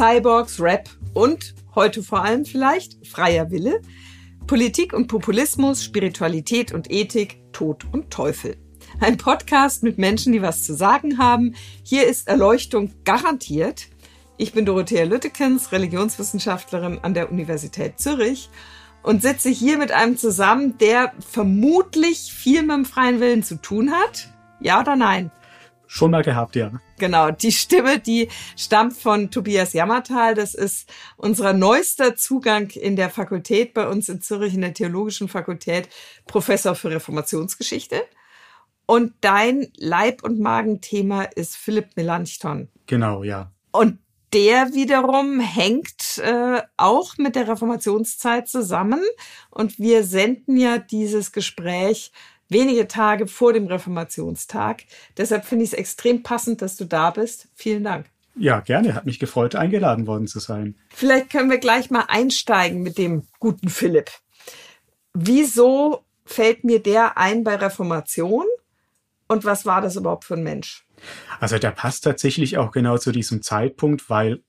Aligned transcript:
Cyborgs, 0.00 0.58
Rap 0.58 0.88
und 1.12 1.54
heute 1.74 2.02
vor 2.02 2.24
allem 2.24 2.46
vielleicht 2.46 3.06
freier 3.06 3.50
Wille, 3.50 3.82
Politik 4.46 4.94
und 4.94 5.08
Populismus, 5.08 5.84
Spiritualität 5.84 6.72
und 6.72 6.90
Ethik, 6.90 7.52
Tod 7.52 7.84
und 7.92 8.10
Teufel. 8.10 8.56
Ein 9.00 9.18
Podcast 9.18 9.82
mit 9.82 9.98
Menschen, 9.98 10.32
die 10.32 10.40
was 10.40 10.62
zu 10.62 10.74
sagen 10.74 11.18
haben. 11.18 11.54
Hier 11.82 12.06
ist 12.06 12.28
Erleuchtung 12.28 12.94
garantiert. 13.04 13.88
Ich 14.38 14.54
bin 14.54 14.64
Dorothea 14.64 15.04
Lüttekens, 15.04 15.70
Religionswissenschaftlerin 15.70 17.00
an 17.02 17.12
der 17.12 17.30
Universität 17.30 18.00
Zürich 18.00 18.48
und 19.02 19.20
sitze 19.20 19.50
hier 19.50 19.76
mit 19.76 19.92
einem 19.92 20.16
zusammen, 20.16 20.78
der 20.78 21.12
vermutlich 21.30 22.32
viel 22.32 22.62
mit 22.62 22.70
dem 22.70 22.84
freien 22.86 23.20
Willen 23.20 23.42
zu 23.42 23.56
tun 23.56 23.90
hat. 23.90 24.30
Ja 24.60 24.80
oder 24.80 24.96
nein? 24.96 25.30
Schon 25.92 26.12
mal 26.12 26.22
gehabt, 26.22 26.54
ja. 26.54 26.70
Genau, 27.00 27.32
die 27.32 27.50
Stimme, 27.50 27.98
die 27.98 28.28
stammt 28.56 28.92
von 28.96 29.32
Tobias 29.32 29.72
Jammertal. 29.72 30.36
Das 30.36 30.54
ist 30.54 30.88
unser 31.16 31.52
neuester 31.52 32.14
Zugang 32.14 32.70
in 32.70 32.94
der 32.94 33.10
Fakultät 33.10 33.74
bei 33.74 33.88
uns 33.88 34.08
in 34.08 34.20
Zürich, 34.22 34.54
in 34.54 34.60
der 34.60 34.72
Theologischen 34.72 35.26
Fakultät, 35.26 35.88
Professor 36.26 36.76
für 36.76 36.92
Reformationsgeschichte. 36.92 38.02
Und 38.86 39.14
dein 39.20 39.66
Leib- 39.78 40.22
und 40.22 40.38
Magenthema 40.38 41.24
ist 41.24 41.56
Philipp 41.56 41.96
Melanchthon. 41.96 42.68
Genau, 42.86 43.24
ja. 43.24 43.50
Und 43.72 43.98
der 44.32 44.72
wiederum 44.72 45.40
hängt 45.40 46.18
äh, 46.18 46.62
auch 46.76 47.18
mit 47.18 47.34
der 47.34 47.48
Reformationszeit 47.48 48.48
zusammen. 48.48 49.00
Und 49.50 49.80
wir 49.80 50.04
senden 50.04 50.56
ja 50.56 50.78
dieses 50.78 51.32
Gespräch 51.32 52.12
wenige 52.50 52.86
Tage 52.88 53.26
vor 53.26 53.52
dem 53.52 53.66
Reformationstag. 53.66 54.84
Deshalb 55.16 55.44
finde 55.46 55.64
ich 55.64 55.72
es 55.72 55.78
extrem 55.78 56.22
passend, 56.22 56.60
dass 56.60 56.76
du 56.76 56.84
da 56.84 57.10
bist. 57.10 57.48
Vielen 57.54 57.84
Dank. 57.84 58.06
Ja, 58.36 58.60
gerne. 58.60 58.94
Hat 58.94 59.06
mich 59.06 59.18
gefreut, 59.18 59.54
eingeladen 59.54 60.06
worden 60.06 60.26
zu 60.26 60.38
sein. 60.40 60.76
Vielleicht 60.90 61.30
können 61.30 61.50
wir 61.50 61.58
gleich 61.58 61.90
mal 61.90 62.04
einsteigen 62.08 62.82
mit 62.82 62.98
dem 62.98 63.26
guten 63.38 63.68
Philipp. 63.68 64.10
Wieso 65.14 66.04
fällt 66.24 66.64
mir 66.64 66.80
der 66.80 67.18
ein 67.18 67.44
bei 67.44 67.56
Reformation? 67.56 68.46
Und 69.28 69.44
was 69.44 69.66
war 69.66 69.80
das 69.80 69.96
überhaupt 69.96 70.24
für 70.24 70.34
ein 70.34 70.42
Mensch? 70.42 70.86
Also 71.38 71.58
der 71.58 71.70
passt 71.70 72.04
tatsächlich 72.04 72.58
auch 72.58 72.72
genau 72.72 72.98
zu 72.98 73.12
diesem 73.12 73.42
Zeitpunkt, 73.42 74.10
weil 74.10 74.42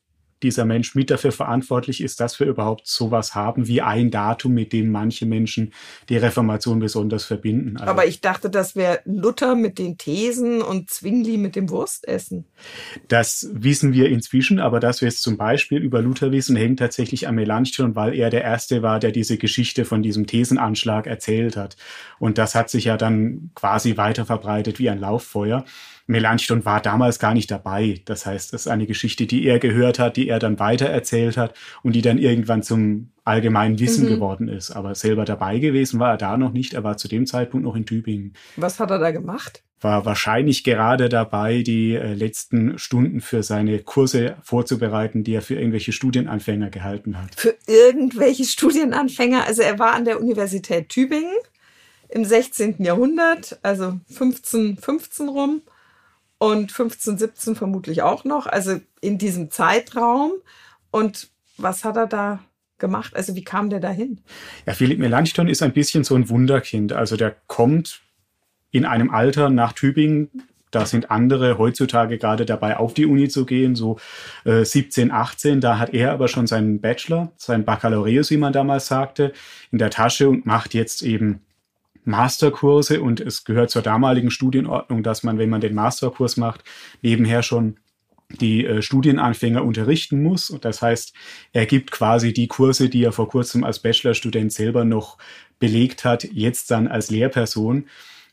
dieser 0.43 0.65
Mensch 0.65 0.95
mit 0.95 1.09
dafür 1.09 1.31
verantwortlich 1.31 2.01
ist, 2.01 2.19
dass 2.19 2.39
wir 2.39 2.47
überhaupt 2.47 2.87
sowas 2.87 3.35
haben 3.35 3.67
wie 3.67 3.81
ein 3.81 4.11
Datum, 4.11 4.53
mit 4.53 4.73
dem 4.73 4.91
manche 4.91 5.25
Menschen 5.25 5.73
die 6.09 6.17
Reformation 6.17 6.79
besonders 6.79 7.25
verbinden. 7.25 7.77
Also 7.77 7.91
Aber 7.91 8.05
ich 8.05 8.21
dachte, 8.21 8.49
das 8.49 8.75
wäre 8.75 8.99
Luther 9.05 9.55
mit 9.55 9.77
den 9.77 9.97
Thesen 9.97 10.61
und 10.61 10.89
Zwingli 10.89 11.37
mit 11.37 11.55
dem 11.55 11.69
Wurstessen. 11.69 12.45
Das 13.07 13.49
wissen 13.53 13.93
wir 13.93 14.09
inzwischen, 14.09 14.59
aber 14.59 14.79
dass 14.79 15.01
wir 15.01 15.07
jetzt 15.07 15.21
zum 15.21 15.37
Beispiel 15.37 15.79
über 15.79 16.01
Luther 16.01 16.31
wissen, 16.31 16.55
hängt 16.55 16.79
tatsächlich 16.79 17.27
am 17.27 17.35
Melanchthon, 17.35 17.95
weil 17.95 18.13
er 18.13 18.29
der 18.29 18.43
Erste 18.43 18.81
war, 18.81 18.99
der 18.99 19.11
diese 19.11 19.37
Geschichte 19.37 19.85
von 19.85 20.03
diesem 20.03 20.27
Thesenanschlag 20.27 21.07
erzählt 21.07 21.57
hat. 21.57 21.77
Und 22.19 22.37
das 22.37 22.55
hat 22.55 22.69
sich 22.69 22.85
ja 22.85 22.97
dann 22.97 23.51
quasi 23.55 23.97
weiter 23.97 24.25
verbreitet 24.25 24.79
wie 24.79 24.89
ein 24.89 24.99
Lauffeuer. 24.99 25.65
Melanchthon 26.07 26.65
war 26.65 26.81
damals 26.81 27.19
gar 27.19 27.33
nicht 27.33 27.51
dabei. 27.51 28.01
Das 28.05 28.25
heißt, 28.25 28.53
das 28.53 28.61
ist 28.61 28.67
eine 28.67 28.87
Geschichte, 28.87 29.25
die 29.25 29.45
er 29.45 29.59
gehört 29.59 29.99
hat, 29.99 30.17
die 30.17 30.27
er 30.27 30.39
dann 30.39 30.59
weitererzählt 30.59 31.37
hat 31.37 31.53
und 31.83 31.93
die 31.93 32.01
dann 32.01 32.17
irgendwann 32.17 32.63
zum 32.63 33.11
allgemeinen 33.23 33.79
Wissen 33.79 34.05
mhm. 34.05 34.09
geworden 34.09 34.47
ist. 34.47 34.71
Aber 34.71 34.95
selber 34.95 35.25
dabei 35.25 35.59
gewesen 35.59 35.99
war 35.99 36.11
er 36.11 36.17
da 36.17 36.37
noch 36.37 36.53
nicht. 36.53 36.73
Er 36.73 36.83
war 36.83 36.97
zu 36.97 37.07
dem 37.07 37.25
Zeitpunkt 37.25 37.65
noch 37.65 37.75
in 37.75 37.85
Tübingen. 37.85 38.33
Was 38.55 38.79
hat 38.79 38.91
er 38.91 38.99
da 38.99 39.11
gemacht? 39.11 39.63
War 39.79 40.05
wahrscheinlich 40.05 40.63
gerade 40.63 41.09
dabei, 41.09 41.63
die 41.63 41.95
äh, 41.95 42.13
letzten 42.13 42.77
Stunden 42.77 43.19
für 43.19 43.41
seine 43.41 43.79
Kurse 43.79 44.35
vorzubereiten, 44.43 45.23
die 45.23 45.33
er 45.33 45.41
für 45.41 45.55
irgendwelche 45.55 45.91
Studienanfänger 45.91 46.69
gehalten 46.69 47.17
hat. 47.17 47.33
Für 47.35 47.55
irgendwelche 47.67 48.43
Studienanfänger? 48.43 49.45
Also 49.47 49.63
er 49.63 49.79
war 49.79 49.93
an 49.93 50.05
der 50.05 50.21
Universität 50.21 50.89
Tübingen 50.89 51.33
im 52.09 52.25
16. 52.25 52.83
Jahrhundert, 52.83 53.57
also 53.63 53.99
15, 54.09 54.77
15 54.77 55.29
rum 55.29 55.61
und 56.41 56.71
15, 56.71 57.19
17 57.19 57.55
vermutlich 57.55 58.01
auch 58.01 58.23
noch, 58.23 58.47
also 58.47 58.79
in 58.99 59.19
diesem 59.19 59.51
Zeitraum. 59.51 60.31
Und 60.89 61.29
was 61.57 61.83
hat 61.83 61.97
er 61.97 62.07
da 62.07 62.39
gemacht? 62.79 63.15
Also 63.15 63.35
wie 63.35 63.43
kam 63.43 63.69
der 63.69 63.79
dahin? 63.79 64.21
Ja, 64.65 64.73
Philipp 64.73 64.97
Melanchthon 64.97 65.47
ist 65.47 65.61
ein 65.61 65.71
bisschen 65.71 66.03
so 66.03 66.15
ein 66.15 66.29
Wunderkind. 66.29 66.93
Also 66.93 67.15
der 67.15 67.35
kommt 67.45 68.01
in 68.71 68.85
einem 68.85 69.11
Alter 69.11 69.51
nach 69.51 69.73
Tübingen. 69.73 70.31
Da 70.71 70.87
sind 70.87 71.11
andere 71.11 71.59
heutzutage 71.59 72.17
gerade 72.17 72.47
dabei, 72.47 72.77
auf 72.77 72.95
die 72.95 73.05
Uni 73.05 73.29
zu 73.29 73.45
gehen, 73.45 73.75
so 73.75 73.99
äh, 74.43 74.65
17, 74.65 75.11
18. 75.11 75.61
Da 75.61 75.77
hat 75.77 75.93
er 75.93 76.11
aber 76.11 76.27
schon 76.27 76.47
seinen 76.47 76.81
Bachelor, 76.81 77.31
seinen 77.37 77.65
Baccalaureus, 77.65 78.31
wie 78.31 78.37
man 78.37 78.51
damals 78.51 78.87
sagte, 78.87 79.31
in 79.71 79.77
der 79.77 79.91
Tasche 79.91 80.27
und 80.27 80.47
macht 80.47 80.73
jetzt 80.73 81.03
eben 81.03 81.41
Masterkurse 82.03 83.01
und 83.01 83.19
es 83.19 83.43
gehört 83.43 83.69
zur 83.69 83.81
damaligen 83.81 84.31
Studienordnung, 84.31 85.03
dass 85.03 85.23
man, 85.23 85.37
wenn 85.37 85.49
man 85.49 85.61
den 85.61 85.75
Masterkurs 85.75 86.37
macht, 86.37 86.63
nebenher 87.01 87.43
schon 87.43 87.77
die 88.39 88.65
äh, 88.65 88.81
Studienanfänger 88.81 89.63
unterrichten 89.63 90.23
muss. 90.23 90.49
Und 90.49 90.65
das 90.65 90.81
heißt, 90.81 91.13
er 91.53 91.65
gibt 91.65 91.91
quasi 91.91 92.33
die 92.33 92.47
Kurse, 92.47 92.89
die 92.89 93.03
er 93.03 93.11
vor 93.11 93.27
kurzem 93.27 93.63
als 93.63 93.79
Bachelorstudent 93.79 94.53
selber 94.53 94.85
noch 94.85 95.17
belegt 95.59 96.05
hat, 96.05 96.23
jetzt 96.23 96.71
dann 96.71 96.87
als 96.87 97.11
Lehrperson. 97.11 97.85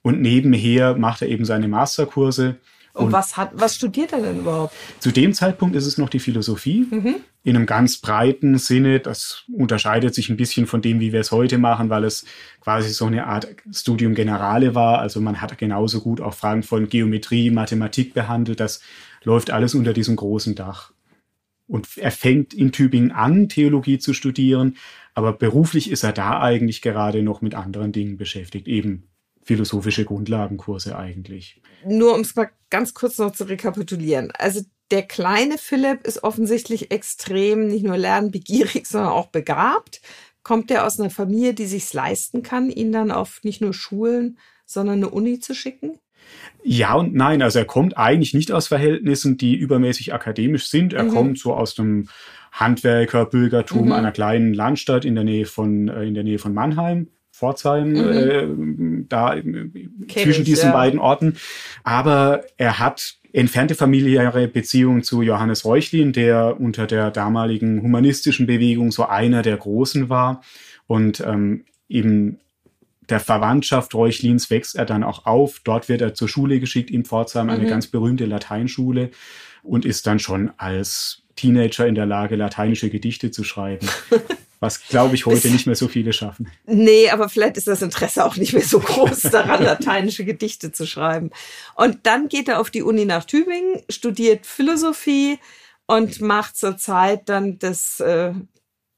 Und 0.03 0.21
nebenher 0.21 0.97
macht 0.97 1.23
er 1.23 1.29
eben 1.29 1.45
seine 1.45 1.69
Masterkurse 1.69 2.57
und, 2.95 3.07
und 3.07 3.13
was, 3.13 3.37
hat, 3.37 3.51
was 3.55 3.77
studiert 3.77 4.13
er 4.13 4.21
denn 4.21 4.41
überhaupt? 4.41 4.75
Zu 4.99 5.13
dem 5.13 5.33
Zeitpunkt 5.33 5.77
ist 5.77 5.87
es 5.87 5.99
noch 5.99 6.09
die 6.09 6.19
Philosophie. 6.19 6.87
Mhm. 6.91 7.17
In 7.45 7.57
einem 7.57 7.67
ganz 7.67 7.99
breiten 7.99 8.59
Sinne. 8.59 9.01
Das 9.01 9.45
unterscheidet 9.53 10.15
sich 10.15 10.29
ein 10.29 10.37
bisschen 10.37 10.67
von 10.67 10.83
dem, 10.83 11.01
wie 11.01 11.13
wir 11.13 11.21
es 11.21 11.31
heute 11.31 11.59
machen, 11.59 11.91
weil 11.91 12.05
es 12.05 12.25
quasi 12.61 12.91
so 12.91 13.07
eine 13.07 13.27
Art 13.27 13.49
Studium 13.71 14.15
Generale 14.15 14.75
war. 14.75 14.99
Also 14.99 15.21
man 15.21 15.41
hat 15.41 15.57
genauso 15.59 16.01
gut 16.01 16.21
auch 16.21 16.35
Fragen 16.35 16.63
von 16.63 16.89
Geometrie, 16.89 17.51
Mathematik 17.51 18.15
behandelt. 18.15 18.61
Das 18.61 18.81
läuft 19.23 19.51
alles 19.51 19.75
unter 19.75 19.93
diesem 19.93 20.17
großen 20.17 20.55
Dach. 20.55 20.93
Und 21.69 21.87
er 21.99 22.11
fängt 22.11 22.55
in 22.55 22.73
Tübingen 22.73 23.13
an, 23.13 23.49
Theologie 23.49 23.99
zu 23.99 24.15
studieren, 24.15 24.77
aber 25.15 25.35
beruflich 25.35 25.91
ist 25.91 26.03
er 26.03 26.13
da 26.13 26.41
eigentlich 26.41 26.81
gerade 26.81 27.23
noch 27.23 27.43
mit 27.43 27.55
anderen 27.55 27.93
Dingen 27.93 28.17
beschäftigt, 28.17 28.67
eben 28.67 29.09
philosophische 29.49 30.05
Grundlagenkurse 30.05 30.95
eigentlich. 30.99 31.63
Nur 31.87 32.15
um 32.15 32.21
es 32.21 32.37
mal 32.37 32.51
ganz 32.69 32.93
kurz 32.93 33.17
noch 33.17 33.33
zu 33.33 33.45
rekapitulieren. 33.45 34.31
Also 34.39 34.61
der 34.91 35.05
kleine 35.05 35.57
Philipp 35.57 36.07
ist 36.07 36.23
offensichtlich 36.23 36.91
extrem 36.91 37.67
nicht 37.67 37.83
nur 37.83 37.97
lernbegierig, 37.97 38.87
sondern 38.87 39.13
auch 39.13 39.29
begabt. 39.29 40.03
Kommt 40.43 40.71
er 40.71 40.87
aus 40.87 41.01
einer 41.01 41.09
Familie, 41.09 41.55
die 41.55 41.65
sich's 41.65 41.95
leisten 41.95 42.43
kann, 42.43 42.69
ihn 42.69 42.93
dann 42.93 43.11
auf 43.11 43.41
nicht 43.43 43.63
nur 43.63 43.73
Schulen, 43.73 44.39
sondern 44.67 44.97
eine 44.97 45.09
Uni 45.09 45.41
zu 45.41 45.55
schicken? 45.55 45.99
Ja 46.63 46.93
und 46.93 47.15
nein. 47.15 47.41
Also 47.41 47.59
er 47.59 47.65
kommt 47.65 47.97
eigentlich 47.97 48.35
nicht 48.35 48.53
aus 48.53 48.69
Verhältnissen, 48.69 49.39
die 49.39 49.57
übermäßig 49.57 50.13
akademisch 50.13 50.69
sind. 50.69 50.93
Er 50.93 51.05
mhm. 51.05 51.15
kommt 51.15 51.39
so 51.39 51.55
aus 51.55 51.75
dem 51.75 52.11
Handwerkerbürgertum 52.53 53.87
mhm. 53.87 53.93
einer 53.93 54.13
kleinen 54.13 54.53
Landstadt 54.53 55.07
in 55.07 55.15
der 55.15 55.25
Nähe 55.25 55.47
von, 55.47 55.89
äh, 55.89 56.05
in 56.05 56.13
der 56.13 56.25
Nähe 56.25 56.39
von 56.39 56.53
Mannheim. 56.53 57.09
Pforzheim, 57.39 57.93
mhm. 57.93 59.05
äh, 59.05 59.05
da 59.09 59.35
Kenn 59.35 59.93
zwischen 60.09 60.43
ich, 60.43 60.49
diesen 60.49 60.71
ja. 60.71 60.73
beiden 60.73 60.99
Orten. 60.99 61.37
Aber 61.85 62.43
er 62.57 62.79
hat 62.79 63.15
entfernte 63.33 63.75
familiäre 63.75 64.49
Beziehungen 64.49 65.03
zu 65.03 65.23
Johannes 65.23 65.65
Reuchlin, 65.65 66.13
der 66.13 66.61
unter 66.61 66.87
der 66.87 67.11
damaligen 67.11 67.83
humanistischen 67.83 68.47
Bewegung 68.47 68.91
so 68.91 69.07
einer 69.07 69.43
der 69.43 69.57
Großen 69.57 70.09
war. 70.09 70.43
Und 70.87 71.21
ähm, 71.21 71.65
eben 71.89 72.41
der 73.09 73.21
Verwandtschaft 73.21 73.95
Reuchlins 73.95 74.51
wächst 74.51 74.75
er 74.75 74.85
dann 74.85 75.05
auch 75.05 75.25
auf. 75.25 75.61
Dort 75.63 75.89
wird 75.89 76.01
er 76.01 76.15
zur 76.15 76.29
Schule 76.29 76.59
geschickt 76.59 76.91
in 76.91 77.05
Pforzheim, 77.05 77.51
eine 77.51 77.65
mhm. 77.65 77.69
ganz 77.69 77.87
berühmte 77.87 78.27
Lateinschule 78.27 79.11
und 79.63 79.85
ist 79.85 80.07
dann 80.07 80.19
schon 80.19 80.51
als 80.57 81.23
Teenager 81.37 81.87
in 81.87 81.95
der 81.95 82.07
Lage, 82.07 82.35
lateinische 82.35 82.91
Gedichte 82.91 83.31
zu 83.31 83.45
schreiben. 83.45 83.87
was, 84.61 84.89
glaube 84.89 85.15
ich, 85.15 85.27
heute 85.27 85.51
nicht 85.51 85.67
mehr 85.67 85.77
so 85.77 85.89
viele 85.89 86.13
schaffen. 86.13 86.51
Nee, 86.67 87.11
aber 87.11 87.29
vielleicht 87.29 87.57
ist 87.57 87.69
das 87.69 87.83
Interesse 87.83 88.25
auch 88.25 88.37
nicht 88.37 88.53
mehr 88.53 88.65
so 88.65 88.81
groß 88.81 89.23
daran, 89.33 89.63
lateinische 89.63 90.25
Gedichte 90.25 90.73
zu 90.73 90.87
schreiben. 90.87 91.31
Und 91.75 92.07
dann 92.07 92.29
geht 92.29 92.49
er 92.49 92.61
auf 92.61 92.71
die 92.71 92.83
Uni 92.83 93.05
nach 93.05 93.25
Tübingen, 93.25 93.83
studiert 93.89 94.47
Philosophie 94.47 95.39
und 95.87 96.21
macht 96.21 96.57
zurzeit 96.57 97.29
dann 97.29 97.59
das 97.59 98.01
äh, 98.01 98.33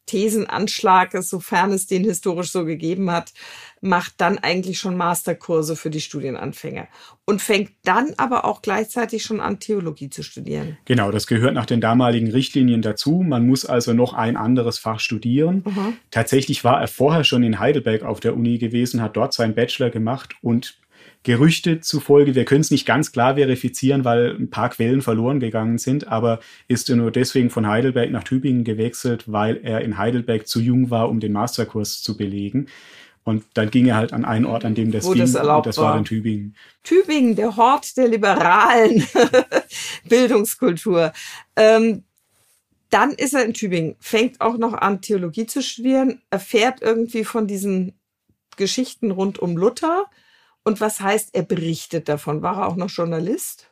Thesenanschlag, 0.06 1.12
sofern 1.23 1.73
es 1.73 1.87
den 1.87 2.05
historisch 2.05 2.50
so 2.50 2.64
gegeben 2.64 3.11
hat, 3.11 3.32
macht 3.81 4.14
dann 4.19 4.38
eigentlich 4.38 4.79
schon 4.79 4.97
Masterkurse 4.97 5.76
für 5.76 5.91
die 5.91 6.00
Studienanfänger 6.00 6.88
und 7.25 7.41
fängt 7.41 7.73
dann 7.85 8.14
aber 8.17 8.44
auch 8.44 8.61
gleichzeitig 8.61 9.23
schon 9.23 9.41
an, 9.41 9.61
Theologie 9.61 10.11
zu 10.11 10.23
studieren. 10.23 10.76
Genau, 10.85 11.11
das 11.11 11.26
gehört 11.26 11.55
nach 11.55 11.67
den 11.67 11.81
damaligen 11.81 12.31
Richtlinien 12.31 12.82
dazu. 12.82 13.23
Man 13.25 13.47
muss 13.47 13.64
also 13.64 13.93
noch 13.93 14.12
ein 14.12 14.37
anderes 14.37 14.79
Fach 14.79 15.00
studieren. 15.00 15.62
Mhm. 15.64 15.94
Tatsächlich 16.11 16.64
war 16.64 16.81
er 16.81 16.88
vorher 16.88 17.25
schon 17.25 17.43
in 17.43 17.58
Heidelberg 17.58 18.02
auf 18.02 18.20
der 18.20 18.35
Uni 18.35 18.58
gewesen, 18.58 19.00
hat 19.00 19.17
dort 19.17 19.32
seinen 19.32 19.55
Bachelor 19.55 19.91
gemacht 19.91 20.35
und 20.43 20.81
Gerüchte 21.22 21.81
zufolge, 21.81 22.34
wir 22.34 22.46
können 22.46 22.62
es 22.62 22.70
nicht 22.70 22.87
ganz 22.87 23.12
klar 23.12 23.34
verifizieren, 23.34 24.05
weil 24.06 24.37
ein 24.37 24.49
paar 24.49 24.70
Quellen 24.70 25.02
verloren 25.02 25.38
gegangen 25.38 25.76
sind, 25.76 26.08
aber 26.08 26.40
ist 26.67 26.88
er 26.88 26.96
nur 26.96 27.11
deswegen 27.11 27.50
von 27.50 27.67
Heidelberg 27.67 28.11
nach 28.11 28.25
Tübingen 28.25 28.64
gewechselt, 28.64 29.25
weil 29.26 29.61
er 29.62 29.82
in 29.82 29.99
Heidelberg 29.99 30.49
zu 30.49 30.61
jung 30.61 30.88
war, 30.88 31.11
um 31.11 31.20
den 31.20 31.32
Masterkurs 31.32 32.00
zu 32.00 32.17
belegen. 32.17 32.69
Und 33.22 33.44
dann 33.52 33.70
ging 33.70 33.87
er 33.87 33.96
halt 33.96 34.14
an 34.14 34.25
einen 34.25 34.46
Ort, 34.46 34.64
an 34.64 34.75
dem 34.75 34.93
das 34.93 35.05
Wo 35.05 35.11
ging, 35.11 35.20
das 35.20 35.34
erlaubt 35.34 35.67
und 35.67 35.69
das 35.69 35.76
war 35.76 35.99
in 35.99 36.05
Tübingen. 36.06 36.56
Tübingen, 36.82 37.37
der 37.37 37.55
Hort 37.55 37.96
der 37.99 38.08
liberalen 38.08 39.06
Bildungskultur. 40.08 41.12
Ähm, 41.55 42.05
dann 42.88 43.12
ist 43.12 43.34
er 43.34 43.44
in 43.44 43.52
Tübingen, 43.52 43.96
fängt 44.00 44.40
auch 44.40 44.56
noch 44.56 44.73
an, 44.73 45.02
Theologie 45.02 45.46
zu 45.46 45.62
studieren, 45.62 46.23
erfährt 46.31 46.81
irgendwie 46.81 47.25
von 47.25 47.46
diesen 47.46 47.93
Geschichten 48.56 49.11
rund 49.11 49.38
um 49.38 49.56
Luther. 49.56 50.06
Und 50.65 50.81
was 50.81 51.01
heißt, 51.01 51.31
er 51.35 51.43
berichtet 51.43 52.09
davon? 52.09 52.43
War 52.43 52.59
er 52.59 52.69
auch 52.69 52.77
noch 52.77 52.91
Journalist? 52.91 53.71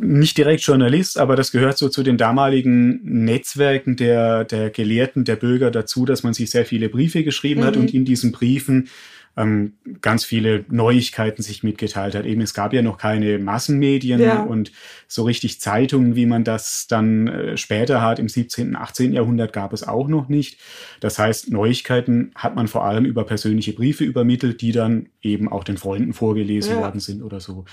Nicht 0.00 0.38
direkt 0.38 0.62
Journalist, 0.62 1.18
aber 1.18 1.34
das 1.34 1.50
gehört 1.50 1.76
so 1.76 1.88
zu 1.88 2.02
den 2.02 2.16
damaligen 2.16 3.00
Netzwerken 3.24 3.96
der, 3.96 4.44
der 4.44 4.70
Gelehrten, 4.70 5.24
der 5.24 5.36
Bürger 5.36 5.70
dazu, 5.72 6.04
dass 6.04 6.22
man 6.22 6.34
sich 6.34 6.50
sehr 6.50 6.64
viele 6.64 6.88
Briefe 6.88 7.24
geschrieben 7.24 7.64
hat 7.64 7.74
Mhm. 7.74 7.82
und 7.82 7.94
in 7.94 8.04
diesen 8.04 8.30
Briefen 8.30 8.88
ähm, 9.36 9.72
ganz 10.02 10.24
viele 10.24 10.64
Neuigkeiten 10.68 11.42
sich 11.42 11.62
mitgeteilt 11.62 12.14
hat. 12.14 12.26
Eben 12.26 12.40
es 12.42 12.52
gab 12.54 12.72
ja 12.72 12.82
noch 12.82 12.98
keine 12.98 13.38
Massenmedien 13.38 14.20
Ja. 14.20 14.42
und 14.42 14.72
so 15.08 15.24
richtig 15.24 15.60
Zeitungen, 15.60 16.16
wie 16.16 16.26
man 16.26 16.44
das 16.44 16.86
dann 16.86 17.28
äh, 17.28 17.56
später 17.56 18.02
hat, 18.02 18.18
im 18.18 18.28
17., 18.28 18.76
18. 18.76 19.12
Jahrhundert 19.12 19.52
gab 19.52 19.72
es 19.72 19.82
auch 19.86 20.08
noch 20.08 20.28
nicht. 20.28 20.58
Das 21.00 21.18
heißt, 21.18 21.50
Neuigkeiten 21.50 22.32
hat 22.34 22.54
man 22.56 22.68
vor 22.68 22.84
allem 22.84 23.04
über 23.06 23.24
persönliche 23.24 23.72
Briefe 23.72 24.04
übermittelt, 24.04 24.60
die 24.60 24.72
dann 24.72 25.06
eben 25.22 25.48
auch 25.50 25.64
den 25.64 25.78
Freunden 25.78 26.12
vorgelesen 26.12 26.74
Ja. 26.74 26.80
worden 26.80 27.00
sind 27.00 27.22
oder 27.22 27.40
so. 27.40 27.64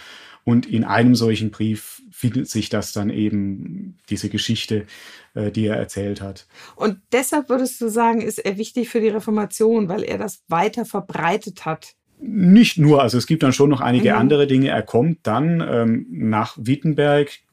Und 0.46 0.66
in 0.66 0.84
einem 0.86 1.16
solchen 1.16 1.52
Brief 1.52 2.02
findet 2.12 2.50
sich 2.50 2.70
das 2.70 2.92
dann 2.94 3.10
eben, 3.10 3.98
diese 4.10 4.30
Geschichte, 4.30 4.86
die 5.52 5.66
er 5.68 5.78
erzählt 5.78 6.22
hat. 6.22 6.48
Und 6.76 7.00
deshalb 7.12 7.50
würdest 7.50 7.80
du 7.82 7.90
sagen, 7.90 8.22
ist 8.22 8.40
er 8.40 8.58
wichtig 8.58 8.90
für 8.90 9.02
die 9.02 9.10
Reformation, 9.10 9.90
weil 9.90 10.04
er 10.04 10.18
das 10.18 10.44
weiter 10.48 10.86
verbreitet 10.86 11.66
hat. 11.66 11.96
Nicht 12.22 12.78
nur, 12.78 13.02
also 13.02 13.18
es 13.18 13.28
gibt 13.28 13.44
dann 13.44 13.54
schon 13.54 13.70
noch 13.70 13.82
einige 13.82 14.12
Mhm. 14.12 14.18
andere 14.18 14.48
Dinge. 14.48 14.70
Er 14.70 14.84
kommt 14.84 15.20
dann 15.24 15.66
ähm, 15.68 16.06
nach 16.10 16.58
Wittenberg 16.60 17.30
äh, 17.30 17.49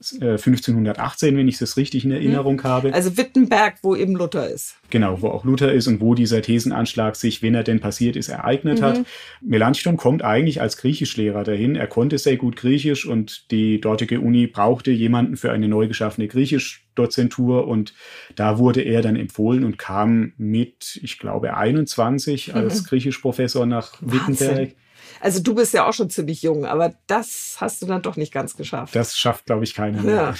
1518, 0.00 1.36
wenn 1.36 1.48
ich 1.48 1.58
das 1.58 1.76
richtig 1.76 2.04
in 2.04 2.10
Erinnerung 2.12 2.62
habe. 2.62 2.92
Also 2.94 3.16
Wittenberg, 3.16 3.76
wo 3.82 3.96
eben 3.96 4.14
Luther 4.14 4.48
ist. 4.48 4.76
Genau, 4.90 5.20
wo 5.22 5.28
auch 5.28 5.44
Luther 5.44 5.72
ist 5.72 5.86
und 5.88 6.00
wo 6.00 6.14
dieser 6.14 6.40
Thesenanschlag 6.40 7.16
sich, 7.16 7.42
wenn 7.42 7.54
er 7.54 7.64
denn 7.64 7.80
passiert 7.80 8.16
ist, 8.16 8.28
ereignet 8.28 8.78
Mhm. 8.80 8.84
hat. 8.84 9.00
Melanchthon 9.40 9.96
kommt 9.96 10.22
eigentlich 10.22 10.60
als 10.60 10.76
Griechischlehrer 10.76 11.42
dahin. 11.44 11.74
Er 11.76 11.86
konnte 11.88 12.18
sehr 12.18 12.36
gut 12.36 12.56
Griechisch 12.56 13.06
und 13.06 13.50
die 13.50 13.80
dortige 13.80 14.20
Uni 14.20 14.46
brauchte 14.46 14.90
jemanden 14.90 15.36
für 15.36 15.50
eine 15.52 15.68
neu 15.68 15.88
geschaffene 15.88 16.28
Griechischdozentur 16.28 17.66
und 17.66 17.92
da 18.36 18.58
wurde 18.58 18.82
er 18.82 19.02
dann 19.02 19.16
empfohlen 19.16 19.64
und 19.64 19.78
kam 19.78 20.32
mit, 20.36 20.98
ich 21.02 21.18
glaube, 21.18 21.56
21 21.56 22.54
als 22.54 22.84
Griechischprofessor 22.84 23.66
nach 23.66 24.00
Mhm. 24.00 24.12
Wahnsinn. 24.12 24.48
Wittenberg. 24.48 24.74
Also 25.20 25.42
du 25.42 25.54
bist 25.54 25.72
ja 25.74 25.86
auch 25.86 25.92
schon 25.92 26.10
ziemlich 26.10 26.42
jung, 26.42 26.64
aber 26.64 26.94
das 27.06 27.56
hast 27.60 27.82
du 27.82 27.86
dann 27.86 28.02
doch 28.02 28.16
nicht 28.16 28.32
ganz 28.32 28.56
geschafft. 28.56 28.94
Das 28.94 29.16
schafft, 29.18 29.46
glaube 29.46 29.64
ich, 29.64 29.74
keiner 29.74 30.02
mehr. 30.02 30.14
ja. 30.14 30.34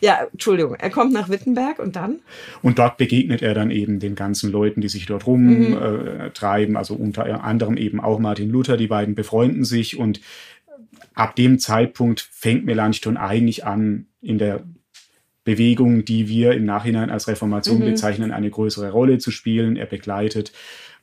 ja, 0.00 0.26
Entschuldigung. 0.32 0.74
Er 0.74 0.90
kommt 0.90 1.12
nach 1.12 1.28
Wittenberg 1.28 1.78
und 1.78 1.96
dann? 1.96 2.20
Und 2.62 2.78
dort 2.78 2.96
begegnet 2.98 3.42
er 3.42 3.54
dann 3.54 3.70
eben 3.70 3.98
den 4.00 4.14
ganzen 4.14 4.50
Leuten, 4.52 4.80
die 4.80 4.88
sich 4.88 5.06
dort 5.06 5.26
rumtreiben, 5.26 6.20
äh, 6.20 6.30
treiben. 6.30 6.76
also 6.76 6.94
unter 6.94 7.42
anderem 7.44 7.76
eben 7.76 8.00
auch 8.00 8.18
Martin 8.18 8.50
Luther. 8.50 8.76
Die 8.76 8.88
beiden 8.88 9.14
befreunden 9.14 9.64
sich 9.64 9.98
und 9.98 10.20
ab 11.14 11.36
dem 11.36 11.58
Zeitpunkt 11.58 12.28
fängt 12.32 12.64
Melanchthon 12.64 13.16
eigentlich 13.16 13.64
an, 13.64 14.06
in 14.22 14.38
der 14.38 14.64
Bewegung, 15.44 16.04
die 16.04 16.28
wir 16.28 16.52
im 16.52 16.64
Nachhinein 16.66 17.10
als 17.10 17.26
Reformation 17.26 17.80
Mhm. 17.80 17.84
bezeichnen, 17.86 18.30
eine 18.32 18.50
größere 18.50 18.90
Rolle 18.90 19.18
zu 19.18 19.30
spielen. 19.30 19.76
Er 19.76 19.86
begleitet 19.86 20.52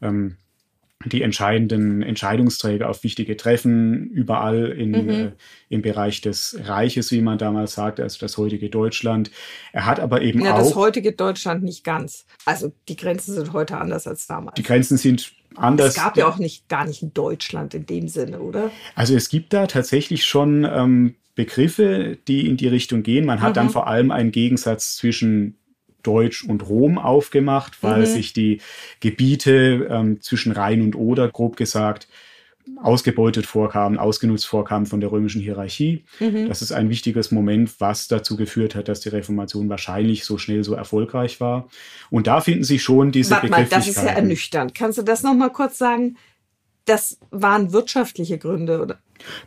ähm, 0.01 0.37
die 1.05 1.21
entscheidenden 1.21 2.01
Entscheidungsträger 2.01 2.89
auf 2.89 3.03
wichtige 3.03 3.37
Treffen 3.37 4.09
überall 4.09 4.71
in, 4.71 4.91
Mhm. 4.91 5.09
äh, 5.09 5.31
im 5.69 5.81
Bereich 5.83 6.21
des 6.21 6.57
Reiches, 6.63 7.11
wie 7.11 7.21
man 7.21 7.37
damals 7.37 7.73
sagte, 7.73 8.01
also 8.03 8.17
das 8.19 8.37
heutige 8.37 8.69
Deutschland. 8.69 9.29
Er 9.73 9.85
hat 9.85 9.99
aber 9.99 10.21
eben 10.21 10.41
Ja, 10.41 10.53
auch 10.53 10.57
das 10.57 10.75
heutige 10.75 11.11
Deutschland 11.11 11.63
nicht 11.63 11.83
ganz. 11.83 12.25
Also 12.45 12.73
die 12.89 12.95
Grenzen 12.95 13.35
sind 13.35 13.53
heute 13.53 13.77
anders 13.77 14.07
als 14.07 14.25
damals. 14.27 14.55
die 14.55 14.63
Grenzen 14.63 14.97
sind 14.97 15.31
anders. 15.55 15.89
es 15.89 15.95
gab 15.95 16.17
ja 16.17 16.27
auch 16.27 16.39
nicht 16.39 16.67
gar 16.67 16.85
nicht 16.85 17.03
ein 17.03 17.13
Deutschland 17.13 17.73
in 17.75 17.85
dem 17.85 18.07
Sinne, 18.07 18.39
oder? 18.39 18.71
Also 18.95 19.15
es 19.15 19.29
gibt 19.29 19.53
da 19.53 19.67
tatsächlich 19.67 20.25
schon 20.25 20.65
ähm, 20.65 21.15
Begriffe, 21.35 22.17
die 22.27 22.47
in 22.49 22.57
die 22.57 22.67
Richtung 22.67 23.03
gehen. 23.03 23.23
Man 23.25 23.41
hat 23.41 23.51
Mhm. 23.51 23.55
dann 23.55 23.69
vor 23.69 23.85
allem 23.87 24.09
einen 24.09 24.31
Gegensatz 24.31 24.95
zwischen 24.97 25.57
Deutsch 26.07 26.43
und 26.43 26.67
Rom 26.69 26.97
aufgemacht, 26.97 27.83
weil 27.83 28.01
Mhm. 28.01 28.05
sich 28.05 28.33
die 28.33 28.61
Gebiete 29.01 29.87
ähm, 29.89 30.21
zwischen 30.21 30.51
Rhein 30.53 30.81
und 30.81 30.95
Oder, 30.95 31.27
grob 31.29 31.57
gesagt, 31.57 32.07
ausgebeutet 32.81 33.45
vorkamen, 33.45 33.97
ausgenutzt 33.97 34.45
vorkamen 34.45 34.85
von 34.85 34.99
der 34.99 35.11
römischen 35.11 35.41
Hierarchie. 35.41 36.03
Mhm. 36.19 36.47
Das 36.47 36.61
ist 36.61 36.71
ein 36.71 36.89
wichtiges 36.89 37.31
Moment, 37.31 37.79
was 37.79 38.07
dazu 38.07 38.35
geführt 38.35 38.75
hat, 38.75 38.87
dass 38.87 38.99
die 38.99 39.09
Reformation 39.09 39.69
wahrscheinlich 39.69 40.25
so 40.25 40.37
schnell 40.37 40.63
so 40.63 40.73
erfolgreich 40.73 41.39
war. 41.39 41.69
Und 42.09 42.27
da 42.27 42.41
finden 42.41 42.63
sich 42.63 42.83
schon 42.83 43.11
diese 43.11 43.31
Warte 43.31 43.49
mal, 43.49 43.65
das 43.65 43.87
ist 43.87 43.97
ja 43.97 44.09
ernüchternd. 44.09 44.75
Kannst 44.75 44.97
du 44.97 45.03
das 45.03 45.23
noch 45.23 45.33
mal 45.33 45.49
kurz 45.49 45.77
sagen? 45.77 46.17
Das 46.87 47.19
waren 47.31 47.73
wirtschaftliche 47.73 48.37
Gründe, 48.37 48.81
oder? 48.81 48.97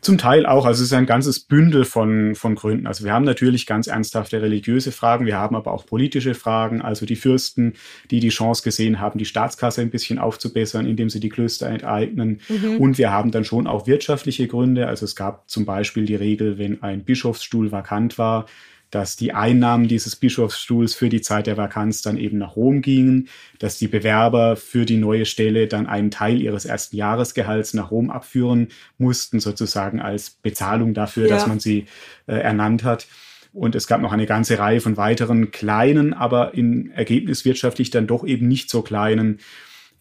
Zum 0.00 0.19
Teil 0.19 0.46
auch. 0.46 0.66
Also 0.66 0.82
es 0.82 0.88
ist 0.88 0.92
ein 0.92 1.06
ganzes 1.06 1.40
Bündel 1.40 1.84
von, 1.84 2.34
von 2.34 2.54
Gründen. 2.54 2.87
Also 2.87 3.04
wir 3.04 3.12
haben 3.12 3.25
natürlich 3.25 3.66
ganz 3.66 3.87
ernsthafte 3.87 4.42
religiöse 4.42 4.92
Fragen, 4.92 5.26
wir 5.26 5.38
haben 5.38 5.56
aber 5.56 5.72
auch 5.72 5.87
politische 5.87 6.34
Fragen. 6.34 6.82
Also 6.82 7.06
die 7.06 7.16
Fürsten, 7.16 7.75
die 8.10 8.20
die 8.20 8.28
Chance 8.28 8.62
gesehen 8.62 9.00
haben, 9.00 9.19
die 9.19 9.25
Staatskasse 9.25 9.81
ein 9.81 9.90
bisschen 9.90 10.19
aufzubessern, 10.19 10.87
indem 10.87 11.08
sie 11.08 11.20
die 11.20 11.28
Klöster 11.28 11.69
enteignen. 11.69 12.40
Und 12.78 12.98
wir 12.98 13.10
haben 13.10 13.31
dann 13.31 13.44
schon 13.44 13.66
auch 13.66 13.87
wirtschaftliche 13.87 14.46
Gründe. 14.46 14.87
Also 14.87 15.04
es 15.04 15.16
gab 15.16 15.48
zum 15.48 15.64
Beispiel 15.64 16.04
die 16.04 16.16
Regel, 16.16 16.58
wenn 16.58 16.82
ein 16.82 17.04
Bischofsstuhl 17.04 17.72
vakant 17.72 18.19
war, 18.19 18.46
dass 18.90 19.16
die 19.16 19.32
Einnahmen 19.32 19.87
dieses 19.88 20.16
Bischofsstuhls 20.16 20.94
für 20.94 21.08
die 21.08 21.20
Zeit 21.20 21.46
der 21.46 21.56
Vakanz 21.56 22.02
dann 22.02 22.19
eben 22.19 22.38
nach 22.38 22.56
Rom 22.56 22.82
gingen, 22.82 23.28
dass 23.58 23.78
die 23.78 23.88
Bewerber 23.88 24.56
für 24.56 24.84
die 24.84 24.96
neue 24.96 25.26
Stelle 25.26 25.69
dann 25.69 25.87
einen 25.87 26.10
Teil 26.10 26.40
ihres 26.40 26.64
ersten 26.64 26.96
Jahresgehalts 26.96 27.75
nach 27.75 27.90
Rom 27.90 28.10
abführen 28.10 28.69
mussten, 28.98 29.38
sozusagen 29.40 30.00
als 30.00 30.31
Bezahlung 30.31 30.94
dafür, 30.94 31.28
Ja. 31.28 31.34
dass 31.34 31.46
man 31.46 31.60
sie 31.60 31.87
äh, 32.26 32.34
ernannt 32.34 32.82
hat. 32.84 33.06
Und 33.52 33.75
es 33.75 33.87
gab 33.87 34.00
noch 34.00 34.12
eine 34.12 34.26
ganze 34.26 34.59
Reihe 34.59 34.80
von 34.80 34.97
weiteren 34.97 35.50
kleinen, 35.50 36.14
aber 36.14 36.54
im 36.54 36.90
Ergebnis 36.92 37.44
wirtschaftlich 37.44 37.90
dann 37.90 38.06
doch 38.06 38.25
eben 38.25 38.47
nicht 38.47 38.70
so 38.70 38.82
kleinen 38.82 39.38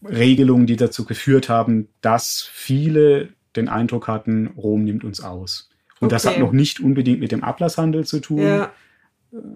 Regelungen, 0.04 0.66
die 0.68 0.76
dazu 0.76 1.04
geführt 1.06 1.50
haben, 1.50 1.90
dass 2.02 2.48
viele 2.52 3.30
den 3.56 3.68
Eindruck 3.68 4.08
hatten, 4.08 4.48
Rom 4.56 4.84
nimmt 4.84 5.04
uns 5.04 5.22
aus. 5.22 5.70
Und 6.00 6.12
das 6.12 6.26
Okay. 6.26 6.36
hat 6.36 6.42
noch 6.42 6.52
nicht 6.52 6.80
unbedingt 6.80 7.20
mit 7.20 7.32
dem 7.32 7.44
Ablasshandel 7.44 8.06
zu 8.06 8.20
tun, 8.20 8.42
Ja. 8.42 8.72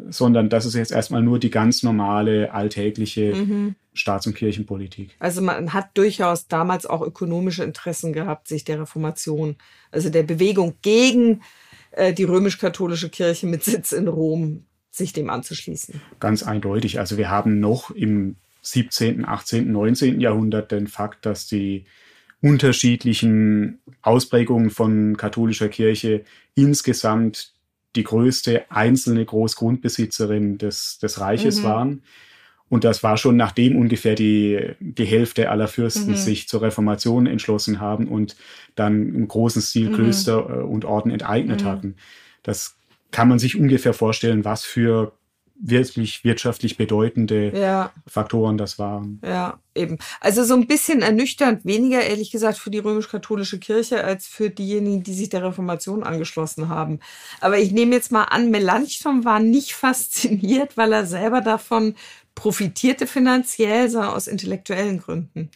sondern 0.09 0.49
das 0.49 0.65
ist 0.65 0.75
jetzt 0.75 0.91
erstmal 0.91 1.21
nur 1.23 1.39
die 1.39 1.49
ganz 1.49 1.81
normale, 1.83 2.53
alltägliche 2.53 3.33
Mhm. 3.33 3.75
Staats- 3.93 4.27
und 4.27 4.35
Kirchenpolitik. 4.35 5.15
Also 5.19 5.41
man 5.41 5.73
hat 5.73 5.89
durchaus 5.95 6.47
damals 6.47 6.85
auch 6.85 7.01
ökonomische 7.01 7.63
Interessen 7.63 8.11
gehabt, 8.13 8.47
sich 8.47 8.63
der 8.63 8.81
Reformation, 8.81 9.55
also 9.91 10.09
der 10.09 10.23
Bewegung 10.23 10.75
gegen 10.81 11.41
äh, 11.95 12.11
die 12.11 12.23
römisch-katholische 12.23 13.09
Kirche 13.09 13.45
mit 13.45 13.63
Sitz 13.63 13.91
in 13.91 14.07
Rom, 14.07 14.65
sich 14.89 15.13
dem 15.13 15.29
anzuschließen. 15.29 16.01
Ganz 16.19 16.41
eindeutig. 16.41 16.99
Also 16.99 17.17
wir 17.17 17.29
haben 17.29 17.59
noch 17.59 17.91
im 17.91 18.35
17., 18.63 19.25
18., 19.25 19.71
19. 19.71 20.19
Jahrhundert 20.19 20.71
den 20.71 20.87
Fakt, 20.87 21.25
dass 21.25 21.45
die 21.47 21.85
unterschiedlichen 22.43 23.79
Ausprägungen 24.01 24.69
von 24.69 25.15
katholischer 25.17 25.69
Kirche 25.69 26.25
insgesamt 26.55 27.53
die 27.95 28.03
größte 28.03 28.69
einzelne 28.69 29.23
Großgrundbesitzerin 29.25 30.57
des, 30.57 30.99
des 30.99 31.21
Reiches 31.21 31.63
Mhm. 31.63 31.67
waren. 31.67 32.03
Und 32.69 32.83
das 32.83 33.03
war 33.03 33.17
schon 33.17 33.37
nachdem 33.37 33.77
ungefähr 33.77 34.15
die, 34.15 34.71
die 34.79 35.05
Hälfte 35.05 35.49
aller 35.51 35.69
Fürsten 35.69 36.11
Mhm. 36.11 36.15
sich 36.15 36.47
zur 36.49 36.63
Reformation 36.63 37.27
entschlossen 37.27 37.79
haben 37.79 38.07
und 38.09 38.35
dann 38.75 39.15
im 39.15 39.27
großen 39.27 39.61
Stil 39.61 39.89
Mhm. 39.89 39.93
Klöster 39.93 40.37
äh, 40.49 40.63
und 40.63 40.85
Orden 40.85 41.11
enteignet 41.11 41.63
Mhm. 41.63 41.69
hatten. 41.69 41.95
Das 42.43 42.75
kann 43.11 43.29
man 43.29 43.39
sich 43.39 43.57
ungefähr 43.57 43.93
vorstellen, 43.93 44.43
was 44.43 44.65
für 44.65 45.13
wirklich 45.65 46.23
wirtschaftlich 46.23 46.77
bedeutende 46.77 47.57
Ja, 47.57 47.91
Faktoren 48.05 48.57
das 48.57 48.77
waren. 48.77 49.19
ja, 49.25 49.59
eben. 49.75 49.97
Also 50.19 50.43
so 50.43 50.53
ein 50.55 50.67
bisschen 50.67 51.01
ernüchternd, 51.01 51.63
weniger 51.65 52.01
ehrlich 52.01 52.31
gesagt 52.31 52.57
für 52.57 52.69
die 52.69 52.79
römisch-katholische 52.79 53.59
Kirche 53.59 54.03
als 54.03 54.27
für 54.27 54.49
diejenigen, 54.49 55.03
die 55.03 55.13
sich 55.13 55.29
der 55.29 55.43
Reformation 55.43 56.03
angeschlossen 56.03 56.67
haben. 56.67 56.99
Aber 57.39 57.57
ich 57.57 57.71
nehme 57.71 57.95
jetzt 57.95 58.11
mal 58.11 58.25
an, 58.25 58.51
Melanchthon 58.51 59.23
war 59.23 59.39
nicht 59.39 59.73
fasziniert, 59.73 60.75
weil 60.77 60.91
er 60.91 61.05
selber 61.05 61.41
davon 61.41 61.95
profitierte 62.35 63.05
finanziell, 63.07 63.89
sondern 63.89 64.11
aus 64.11 64.27
intellektuellen 64.27 64.99
Gründen. 64.99 65.49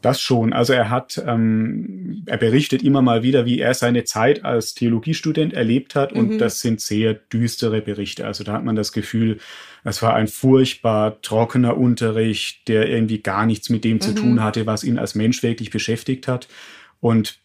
Das 0.00 0.20
schon. 0.20 0.52
Also 0.52 0.72
er 0.72 0.88
hat, 0.88 1.22
ähm, 1.26 2.22
er 2.26 2.38
berichtet 2.38 2.82
immer 2.82 3.02
mal 3.02 3.22
wieder, 3.22 3.44
wie 3.46 3.58
er 3.58 3.74
seine 3.74 4.04
Zeit 4.04 4.44
als 4.44 4.74
Theologiestudent 4.74 5.52
erlebt 5.52 5.94
hat. 5.94 6.12
Und 6.12 6.32
mhm. 6.32 6.38
das 6.38 6.60
sind 6.60 6.80
sehr 6.80 7.14
düstere 7.14 7.82
Berichte. 7.82 8.26
Also 8.26 8.44
da 8.44 8.52
hat 8.52 8.64
man 8.64 8.76
das 8.76 8.92
Gefühl, 8.92 9.38
es 9.84 10.02
war 10.02 10.14
ein 10.14 10.28
furchtbar 10.28 11.20
trockener 11.20 11.76
Unterricht, 11.76 12.68
der 12.68 12.88
irgendwie 12.88 13.20
gar 13.20 13.44
nichts 13.44 13.68
mit 13.68 13.84
dem 13.84 13.96
mhm. 13.96 14.00
zu 14.00 14.14
tun 14.14 14.42
hatte, 14.42 14.66
was 14.66 14.84
ihn 14.84 14.98
als 14.98 15.14
Mensch 15.14 15.42
wirklich 15.42 15.70
beschäftigt 15.70 16.28
hat. 16.28 16.48
Und 17.00 17.40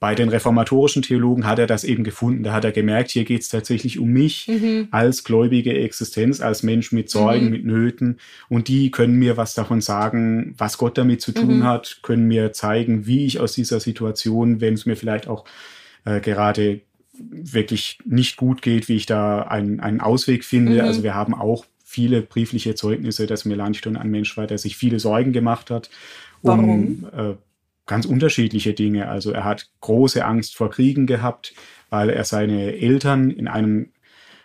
bei 0.00 0.14
den 0.14 0.30
reformatorischen 0.30 1.02
Theologen 1.02 1.46
hat 1.46 1.58
er 1.58 1.66
das 1.66 1.84
eben 1.84 2.04
gefunden. 2.04 2.42
Da 2.42 2.52
hat 2.52 2.64
er 2.64 2.72
gemerkt, 2.72 3.10
hier 3.10 3.26
geht 3.26 3.42
es 3.42 3.50
tatsächlich 3.50 3.98
um 3.98 4.08
mich 4.08 4.48
mhm. 4.48 4.88
als 4.90 5.24
gläubige 5.24 5.74
Existenz, 5.78 6.40
als 6.40 6.62
Mensch 6.62 6.90
mit 6.90 7.10
Sorgen, 7.10 7.44
mhm. 7.44 7.50
mit 7.50 7.64
Nöten. 7.66 8.18
Und 8.48 8.68
die 8.68 8.90
können 8.90 9.16
mir 9.16 9.36
was 9.36 9.52
davon 9.52 9.82
sagen, 9.82 10.54
was 10.56 10.78
Gott 10.78 10.96
damit 10.96 11.20
zu 11.20 11.32
tun 11.32 11.58
mhm. 11.58 11.64
hat, 11.64 11.98
können 12.02 12.26
mir 12.26 12.54
zeigen, 12.54 13.06
wie 13.06 13.26
ich 13.26 13.40
aus 13.40 13.52
dieser 13.52 13.78
Situation, 13.78 14.62
wenn 14.62 14.72
es 14.72 14.86
mir 14.86 14.96
vielleicht 14.96 15.28
auch 15.28 15.44
äh, 16.06 16.20
gerade 16.20 16.80
wirklich 17.18 17.98
nicht 18.06 18.38
gut 18.38 18.62
geht, 18.62 18.88
wie 18.88 18.96
ich 18.96 19.04
da 19.04 19.42
einen, 19.42 19.80
einen 19.80 20.00
Ausweg 20.00 20.46
finde. 20.46 20.76
Mhm. 20.76 20.80
Also 20.80 21.02
wir 21.02 21.14
haben 21.14 21.34
auch 21.34 21.66
viele 21.84 22.22
briefliche 22.22 22.74
Zeugnisse, 22.74 23.26
dass 23.26 23.44
Melanchthon 23.44 23.98
ein 23.98 24.10
Mensch 24.10 24.34
war, 24.38 24.46
der 24.46 24.56
sich 24.56 24.78
viele 24.78 24.98
Sorgen 24.98 25.34
gemacht 25.34 25.70
hat. 25.70 25.90
Um, 26.40 26.50
Warum? 26.50 27.06
Äh, 27.14 27.34
ganz 27.90 28.06
unterschiedliche 28.06 28.72
Dinge. 28.72 29.08
Also 29.08 29.32
er 29.32 29.42
hat 29.42 29.68
große 29.80 30.24
Angst 30.24 30.54
vor 30.54 30.70
Kriegen 30.70 31.08
gehabt, 31.08 31.54
weil 31.90 32.08
er 32.08 32.24
seine 32.24 32.76
Eltern 32.76 33.30
in 33.30 33.48
einem 33.48 33.90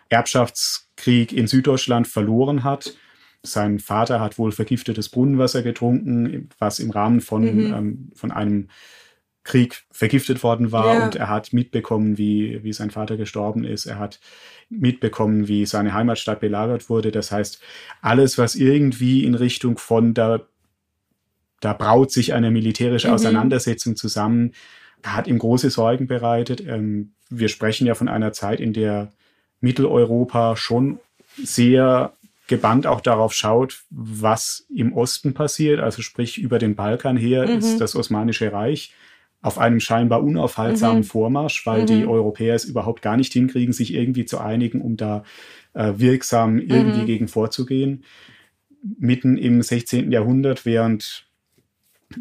Erbschaftskrieg 0.10 1.32
in 1.32 1.46
Süddeutschland 1.46 2.08
verloren 2.08 2.64
hat. 2.64 2.96
Sein 3.44 3.78
Vater 3.78 4.20
hat 4.20 4.40
wohl 4.40 4.52
vergiftetes 4.52 5.10
Brunnenwasser 5.10 5.62
getrunken, 5.62 6.50
was 6.58 6.80
im 6.80 6.90
Rahmen 6.90 7.22
von, 7.22 7.44
mhm. 7.44 7.74
ähm, 7.74 8.12
von 8.16 8.32
einem 8.32 8.70
Krieg 9.44 9.84
vergiftet 9.92 10.42
worden 10.42 10.72
war. 10.72 10.96
Ja. 10.96 11.06
Und 11.06 11.16
er 11.16 11.30
hat 11.30 11.54
mitbekommen, 11.54 12.18
wie, 12.18 12.64
wie 12.64 12.74
sein 12.74 12.90
Vater 12.90 13.16
gestorben 13.16 13.64
ist. 13.64 13.86
Er 13.86 14.00
hat 14.00 14.20
mitbekommen, 14.70 15.48
wie 15.48 15.68
seine 15.68 15.94
Heimatstadt 15.94 16.40
belagert 16.40 16.90
wurde. 16.90 17.12
Das 17.12 17.32
heißt, 17.32 17.62
alles, 18.02 18.40
was 18.40 18.56
irgendwie 18.56 19.24
in 19.24 19.36
Richtung 19.36 19.78
von 19.78 20.16
der 20.16 20.48
da 21.66 21.74
braut 21.74 22.12
sich 22.12 22.34
eine 22.34 22.52
militärische 22.52 23.08
mhm. 23.08 23.16
Auseinandersetzung 23.16 23.96
zusammen, 23.96 24.52
hat 25.04 25.26
ihm 25.28 25.40
große 25.40 25.72
Sorgen 25.72 26.06
bereitet. 26.06 26.62
Ähm, 26.66 27.14
wir 27.30 27.50
sprechen 27.50 27.88
ja 27.88 27.96
von 27.96 28.08
einer 28.08 28.34
Zeit, 28.34 28.60
in 28.60 28.72
der 28.72 29.12
Mitteleuropa 29.62 30.56
schon 30.58 31.00
sehr 31.38 32.14
gebannt 32.48 32.86
auch 32.86 33.02
darauf 33.02 33.34
schaut, 33.34 33.84
was 33.90 34.68
im 34.74 34.94
Osten 34.94 35.34
passiert. 35.34 35.80
Also 35.80 36.04
sprich, 36.04 36.38
über 36.38 36.60
den 36.60 36.76
Balkan 36.76 37.18
her 37.18 37.48
mhm. 37.48 37.58
ist 37.58 37.82
das 37.82 37.96
Osmanische 37.96 38.52
Reich 38.52 38.94
auf 39.42 39.58
einem 39.58 39.80
scheinbar 39.80 40.24
unaufhaltsamen 40.24 41.00
mhm. 41.00 41.04
Vormarsch, 41.04 41.66
weil 41.66 41.82
mhm. 41.82 41.88
die 41.88 42.06
Europäer 42.06 42.54
es 42.54 42.66
überhaupt 42.66 43.02
gar 43.02 43.18
nicht 43.18 43.34
hinkriegen, 43.34 43.74
sich 43.74 43.94
irgendwie 43.94 44.26
zu 44.26 44.40
einigen, 44.40 44.82
um 44.82 44.98
da 44.98 45.24
äh, 45.74 45.94
wirksam 45.98 46.60
irgendwie 46.60 47.02
mhm. 47.02 47.06
gegen 47.08 47.28
vorzugehen. 47.28 48.04
Mitten 49.00 49.38
im 49.38 49.64
16. 49.64 50.12
Jahrhundert, 50.12 50.66
während 50.66 51.26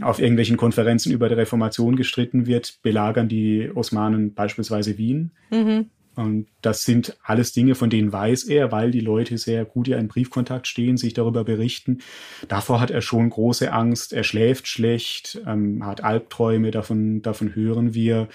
auf 0.00 0.18
irgendwelchen 0.18 0.56
Konferenzen 0.56 1.12
über 1.12 1.28
die 1.28 1.34
Reformation 1.34 1.96
gestritten 1.96 2.46
wird, 2.46 2.78
belagern 2.82 3.28
die 3.28 3.70
Osmanen 3.74 4.34
beispielsweise 4.34 4.98
Wien. 4.98 5.32
Mhm. 5.50 5.90
Und 6.16 6.46
das 6.62 6.84
sind 6.84 7.16
alles 7.24 7.52
Dinge, 7.52 7.74
von 7.74 7.90
denen 7.90 8.12
weiß 8.12 8.44
er, 8.44 8.70
weil 8.70 8.90
die 8.90 9.00
Leute 9.00 9.36
sehr 9.36 9.64
gut 9.64 9.88
ja 9.88 9.98
in 9.98 10.08
Briefkontakt 10.08 10.68
stehen, 10.68 10.96
sich 10.96 11.12
darüber 11.12 11.44
berichten. 11.44 11.98
Davor 12.46 12.80
hat 12.80 12.90
er 12.90 13.02
schon 13.02 13.30
große 13.30 13.72
Angst. 13.72 14.12
Er 14.12 14.22
schläft 14.22 14.68
schlecht, 14.68 15.40
ähm, 15.46 15.84
hat 15.84 16.04
Albträume, 16.04 16.70
davon, 16.70 17.22
davon 17.22 17.54
hören 17.54 17.94
wir. 17.94 18.28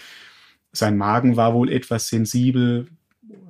Sein 0.73 0.97
Magen 0.97 1.37
war 1.37 1.53
wohl 1.53 1.71
etwas 1.71 2.09
sensibel. 2.09 2.87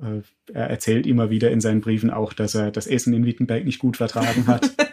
Äh, 0.00 0.22
er 0.52 0.70
erzählt 0.70 1.06
immer 1.06 1.30
wieder 1.30 1.50
in 1.50 1.60
seinen 1.60 1.80
Briefen 1.80 2.10
auch, 2.10 2.32
dass 2.32 2.54
er 2.54 2.70
das 2.70 2.86
Essen 2.86 3.12
in 3.14 3.26
Wittenberg 3.26 3.64
nicht 3.64 3.80
gut 3.80 3.96
vertragen 3.96 4.46
hat. 4.46 4.70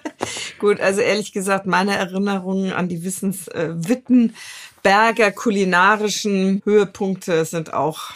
Gut, 0.60 0.80
also 0.80 1.02
ehrlich 1.02 1.34
gesagt, 1.34 1.68
meine 1.68 1.96
Erinnerungen 1.96 2.74
an 2.74 2.90
die 2.90 3.04
Wissens 3.04 3.48
äh, 3.50 3.70
Wittenberger 3.76 5.32
kulinarischen 5.32 6.62
Höhepunkte 6.66 7.46
sind 7.46 7.74
auch 7.74 8.12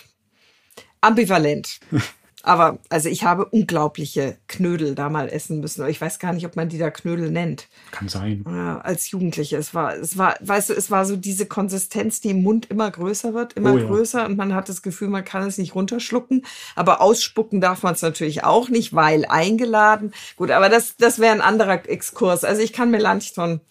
ambivalent. 1.01 1.79
Aber 2.43 2.79
also 2.89 3.10
ich 3.10 3.24
habe 3.24 3.45
unglaubliche 3.45 4.38
Knödel 4.48 4.95
da 4.95 5.10
mal 5.10 5.29
essen 5.29 5.60
müssen. 5.60 5.88
Ich 5.88 6.01
weiß 6.01 6.19
gar 6.19 6.33
nicht, 6.33 6.45
ob 6.45 6.55
man 6.55 6.69
die 6.69 6.77
da 6.77 6.89
Knödel 6.89 7.31
nennt. 7.31 7.67
Kann 7.91 8.10
sein. 8.10 8.43
Ja, 8.48 8.79
als 8.79 9.12
Jugendliche. 9.12 9.57
Es 9.57 9.74
war, 9.74 9.95
es 9.95 10.17
war, 10.17 10.36
weißt 10.41 10.69
du, 10.69 10.74
es 10.74 10.89
war 10.89 11.05
so 11.05 11.15
diese 11.15 11.45
Konsistenz, 11.45 12.21
die 12.21 12.31
im 12.31 12.43
Mund 12.43 12.67
immer 12.69 12.89
größer 12.89 13.33
wird, 13.33 13.53
immer 13.53 13.74
oh, 13.74 13.77
ja. 13.77 13.86
größer 13.86 14.25
und 14.25 14.38
man 14.38 14.55
hat 14.55 14.69
das 14.69 14.81
Gefühl, 14.81 15.10
man 15.10 15.25
kann 15.25 15.48
es 15.48 15.57
nicht 15.57 15.75
runterschlucken. 15.75 16.45
Aber 16.75 17.01
ausspucken 17.01 17.62
darf 17.62 17.83
man 17.83 17.93
es 17.93 18.01
natürlich 18.01 18.43
auch 18.43 18.69
nicht, 18.69 18.93
weil 18.93 19.25
eingeladen. 19.25 20.13
Gut, 20.36 20.51
aber 20.51 20.69
das, 20.69 20.98
das 20.98 21.19
wäre 21.19 21.33
ein 21.33 21.41
anderer 21.41 21.88
Exkurs. 21.88 22.43
Also 22.43 22.62
ich 22.62 22.74
kann 22.74 22.91
Melanchthon 22.91 23.62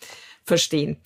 verstehen. 0.50 0.96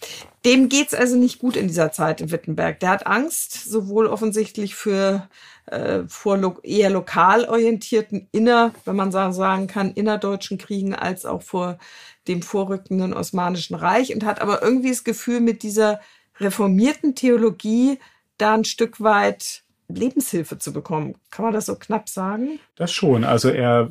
Dem 0.46 0.70
geht's 0.70 0.94
also 0.94 1.16
nicht 1.16 1.38
gut 1.38 1.54
in 1.54 1.68
dieser 1.68 1.92
Zeit 1.92 2.22
in 2.22 2.30
Wittenberg. 2.30 2.80
Der 2.80 2.88
hat 2.88 3.06
Angst, 3.06 3.52
sowohl 3.52 4.06
offensichtlich 4.06 4.74
für 4.74 5.28
äh, 5.66 6.04
vor 6.08 6.38
lo 6.38 6.58
eher 6.62 6.88
lokal 6.88 7.44
orientierten 7.44 8.26
inner, 8.32 8.72
wenn 8.86 8.96
man 8.96 9.12
sagen 9.12 9.66
kann, 9.66 9.92
innerdeutschen 9.92 10.56
Kriegen 10.56 10.94
als 10.94 11.26
auch 11.26 11.42
vor 11.42 11.78
dem 12.26 12.40
vorrückenden 12.40 13.12
Osmanischen 13.12 13.74
Reich 13.74 14.14
und 14.14 14.24
hat 14.24 14.40
aber 14.40 14.62
irgendwie 14.62 14.88
das 14.88 15.04
Gefühl, 15.04 15.40
mit 15.40 15.62
dieser 15.62 16.00
reformierten 16.40 17.14
Theologie 17.14 17.98
da 18.38 18.54
ein 18.54 18.64
Stück 18.64 19.02
weit 19.02 19.63
Lebenshilfe 19.88 20.58
zu 20.58 20.72
bekommen. 20.72 21.14
Kann 21.30 21.44
man 21.44 21.54
das 21.54 21.66
so 21.66 21.76
knapp 21.76 22.08
sagen? 22.08 22.58
Das 22.76 22.92
schon. 22.92 23.24
Also 23.24 23.50
er, 23.50 23.90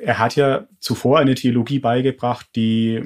er 0.00 0.18
hat 0.18 0.36
ja 0.36 0.66
zuvor 0.80 1.18
eine 1.18 1.34
Theologie 1.34 1.78
beigebracht, 1.78 2.46
die 2.56 3.02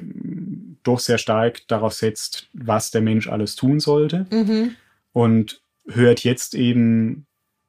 doch 0.83 0.99
sehr 0.99 1.17
stark 1.17 1.67
darauf 1.67 1.93
setzt, 1.93 2.47
was 2.53 2.91
der 2.91 3.01
Mensch 3.01 3.27
alles 3.29 3.55
tun 3.55 3.79
sollte. 3.79 4.25
Mhm. 4.31 4.75
Und 5.11 5.61
hört 5.87 6.23
jetzt 6.23 6.55
eben 6.55 7.27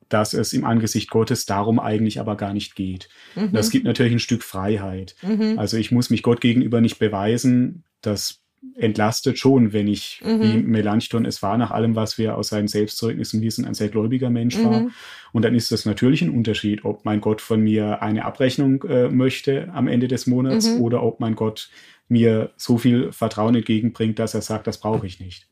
dass 0.08 0.32
es 0.32 0.52
im 0.52 0.64
Angesicht 0.64 1.10
Gottes 1.10 1.44
darum 1.44 1.80
eigentlich 1.80 2.20
aber 2.20 2.36
gar 2.36 2.52
nicht 2.52 2.76
geht. 2.76 3.08
Mhm. 3.34 3.52
Das 3.52 3.70
gibt 3.70 3.84
natürlich 3.84 4.12
ein 4.12 4.20
Stück 4.20 4.44
Freiheit. 4.44 5.16
Mhm. 5.22 5.58
Also 5.58 5.76
ich 5.76 5.90
muss 5.90 6.10
mich 6.10 6.22
Gott 6.22 6.40
gegenüber 6.40 6.80
nicht 6.80 6.98
beweisen. 6.98 7.82
Das 8.00 8.40
entlastet 8.76 9.38
schon, 9.38 9.72
wenn 9.72 9.86
ich, 9.86 10.20
mhm. 10.24 10.40
wie 10.40 10.56
Melanchthon 10.58 11.24
es 11.24 11.42
war, 11.42 11.56
nach 11.58 11.70
allem, 11.70 11.94
was 11.94 12.18
wir 12.18 12.36
aus 12.36 12.48
seinen 12.48 12.68
Selbstzeugnissen 12.68 13.40
wissen, 13.42 13.64
ein 13.64 13.74
sehr 13.74 13.88
gläubiger 13.88 14.30
Mensch 14.30 14.62
war. 14.62 14.80
Mhm. 14.80 14.90
Und 15.32 15.44
dann 15.44 15.54
ist 15.54 15.70
das 15.72 15.84
natürlich 15.84 16.22
ein 16.22 16.30
Unterschied, 16.30 16.84
ob 16.84 17.04
mein 17.04 17.20
Gott 17.20 17.40
von 17.40 17.60
mir 17.60 18.02
eine 18.02 18.24
Abrechnung 18.24 18.82
äh, 18.84 19.08
möchte 19.08 19.68
am 19.72 19.88
Ende 19.88 20.08
des 20.08 20.26
Monats 20.26 20.68
mhm. 20.68 20.80
oder 20.80 21.02
ob 21.02 21.20
mein 21.20 21.34
Gott 21.34 21.70
mir 22.08 22.50
so 22.56 22.78
viel 22.78 23.12
Vertrauen 23.12 23.54
entgegenbringt, 23.54 24.18
dass 24.18 24.34
er 24.34 24.42
sagt, 24.42 24.66
das 24.66 24.78
brauche 24.78 25.06
ich 25.06 25.20
nicht 25.20 25.48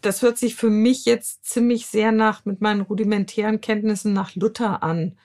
das 0.00 0.22
hört 0.22 0.38
sich 0.38 0.54
für 0.54 0.70
mich 0.70 1.04
jetzt 1.04 1.44
ziemlich 1.44 1.86
sehr 1.86 2.12
nach, 2.12 2.44
mit 2.44 2.60
meinen 2.60 2.80
rudimentären 2.80 3.60
Kenntnissen 3.60 4.12
nach 4.12 4.34
Luther 4.34 4.82
an. 4.82 5.16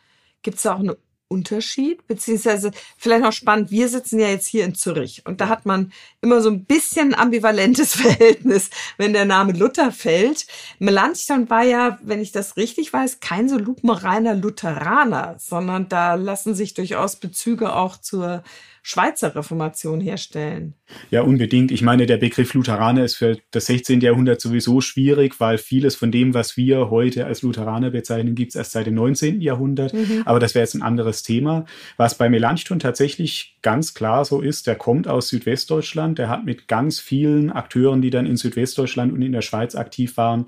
Gibt 0.42 0.58
es 0.58 0.64
da 0.64 0.76
auch 0.76 0.80
einen 0.80 0.96
Unterschied? 1.28 2.08
Beziehungsweise 2.08 2.72
vielleicht 2.98 3.24
noch 3.24 3.32
spannend, 3.32 3.72
wir 3.72 3.90
sitzen 3.90 4.20
ja 4.20 4.28
jetzt 4.28 4.48
hier 4.48 4.66
in 4.66 4.76
Zürich 4.76 5.24
und 5.26 5.42
da 5.42 5.50
hat 5.50 5.66
man 5.66 5.92
immer 6.22 6.42
so 6.42 6.50
ein 6.50 6.66
bisschen 6.66 7.14
ambivalentes 7.16 7.96
Verhältnis, 8.02 8.70
wenn 8.98 9.14
der 9.14 9.26
Name 9.26 9.54
Luther 9.54 9.92
fällt. 9.92 10.46
Melanchthon 10.80 11.50
war 11.50 11.64
ja, 11.64 12.00
wenn 12.04 12.22
ich 12.22 12.32
das 12.32 12.58
richtig 12.58 12.94
weiß, 12.94 13.20
kein 13.20 13.50
so 13.50 13.58
lupenreiner 13.58 14.36
Lutheraner, 14.36 15.36
sondern 15.40 15.90
da 15.90 16.16
lassen 16.16 16.54
sich 16.54 16.74
durchaus 16.74 17.16
Bezüge 17.16 17.76
auch 17.76 17.98
zur 17.98 18.44
Schweizer 18.88 19.36
Reformation 19.36 20.00
herstellen. 20.00 20.76
Ja, 21.10 21.24
unbedingt. 21.24 21.72
Ich 21.72 21.82
meine, 21.82 22.06
der 22.06 22.18
Begriff 22.18 22.54
Lutheraner 22.54 23.04
ist 23.04 23.16
für 23.16 23.40
das 23.50 23.66
16. 23.66 24.00
Jahrhundert 24.00 24.40
sowieso 24.40 24.80
schwierig, 24.80 25.40
weil 25.40 25.58
vieles 25.58 25.96
von 25.96 26.12
dem, 26.12 26.36
was 26.36 26.56
wir 26.56 26.92
heute 26.92 27.26
als 27.26 27.42
Lutheraner 27.42 27.90
bezeichnen, 27.90 28.36
gibt 28.36 28.50
es 28.50 28.56
erst 28.56 28.74
seit 28.74 28.86
dem 28.86 28.94
19. 28.94 29.42
Jahrhundert. 29.42 29.96
Mhm. 29.96 30.22
Aber 30.26 30.40
das 30.40 30.54
wäre 30.54 30.62
jetzt 30.62 30.76
ein 30.76 30.84
anderes 30.84 31.24
Thema. 31.24 31.66
Was 31.98 32.16
bei 32.16 32.30
Melanchthon 32.30 32.78
tatsächlich 32.78 33.58
ganz 33.64 33.96
klar 33.96 34.24
so 34.24 34.40
ist, 34.40 34.68
der 34.68 34.76
kommt 34.76 35.08
aus 35.08 35.30
Südwestdeutschland, 35.30 36.20
der 36.20 36.30
hat 36.30 36.46
mit 36.46 36.68
ganz 36.68 37.00
vielen 37.00 37.52
Akteuren, 37.52 38.04
die 38.04 38.12
dann 38.12 38.28
in 38.28 38.38
Südwestdeutschland 38.38 39.12
und 39.12 39.24
in 39.24 39.32
der 39.32 39.42
Schweiz 39.42 39.74
aktiv 39.74 40.16
waren, 40.16 40.46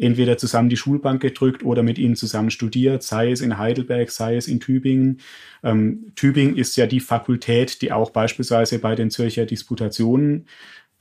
entweder 0.00 0.38
zusammen 0.38 0.70
die 0.70 0.76
Schulbank 0.76 1.20
gedrückt 1.20 1.64
oder 1.64 1.82
mit 1.82 1.98
ihnen 1.98 2.16
zusammen 2.16 2.50
studiert, 2.50 3.02
sei 3.02 3.30
es 3.30 3.40
in 3.40 3.58
Heidelberg, 3.58 4.10
sei 4.10 4.36
es 4.36 4.48
in 4.48 4.58
Tübingen. 4.58 5.20
Ähm, 5.62 6.12
Tübingen 6.16 6.56
ist 6.56 6.76
ja 6.76 6.86
die 6.86 7.00
Fakultät, 7.00 7.82
die 7.82 7.92
auch 7.92 8.10
beispielsweise 8.10 8.78
bei 8.78 8.94
den 8.94 9.10
Zürcher 9.10 9.46
Disputationen 9.46 10.46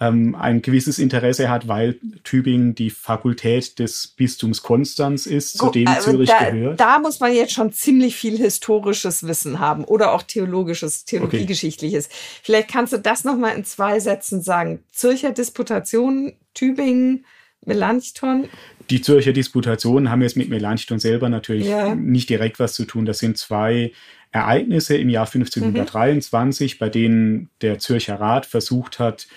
ähm, 0.02 0.36
ein 0.36 0.62
gewisses 0.62 1.00
Interesse 1.00 1.50
hat, 1.50 1.68
weil 1.68 2.00
Tübingen 2.24 2.76
die 2.76 2.90
Fakultät 2.90 3.80
des 3.80 4.08
Bistums 4.08 4.64
Konstanz 4.64 5.26
ist, 5.26 5.58
zu 5.58 5.70
dem 5.70 5.88
also 5.88 6.12
Zürich 6.12 6.30
da, 6.30 6.50
gehört. 6.50 6.80
Da 6.80 7.00
muss 7.00 7.20
man 7.20 7.34
jetzt 7.34 7.54
schon 7.54 7.72
ziemlich 7.72 8.16
viel 8.16 8.38
historisches 8.38 9.28
Wissen 9.28 9.60
haben 9.60 9.84
oder 9.84 10.14
auch 10.14 10.24
theologisches, 10.24 11.06
theologiegeschichtliches. 11.06 12.06
Okay. 12.06 12.16
Vielleicht 12.44 12.70
kannst 12.70 12.94
du 12.94 12.98
das 12.98 13.24
nochmal 13.24 13.56
in 13.56 13.66
zwei 13.66 14.00
Sätzen 14.00 14.42
sagen. 14.42 14.84
Zürcher 14.92 15.32
Disputation, 15.32 16.34
Tübingen, 16.54 17.26
Melanchthon. 17.70 18.50
Die 18.90 19.02
Zürcher 19.02 19.32
Disputationen 19.32 20.10
haben 20.10 20.22
jetzt 20.22 20.36
mit 20.36 20.50
Melanchthon 20.50 21.00
selber 21.00 21.30
natürlich 21.30 21.68
ja. 21.68 21.96
nicht 21.96 22.30
direkt 22.30 22.60
was 22.60 22.74
zu 22.74 22.86
tun. 22.86 23.06
Das 23.06 23.20
sind 23.20 23.38
zwei 23.38 23.94
Ereignisse 24.32 24.98
im 24.98 25.10
Jahr 25.10 25.26
1523, 25.26 26.74
mhm. 26.74 26.78
bei 26.80 26.90
denen 26.90 27.50
der 27.62 27.80
Zürcher 27.80 28.20
Rat 28.20 28.46
versucht 28.46 29.00
hat, 29.00 29.28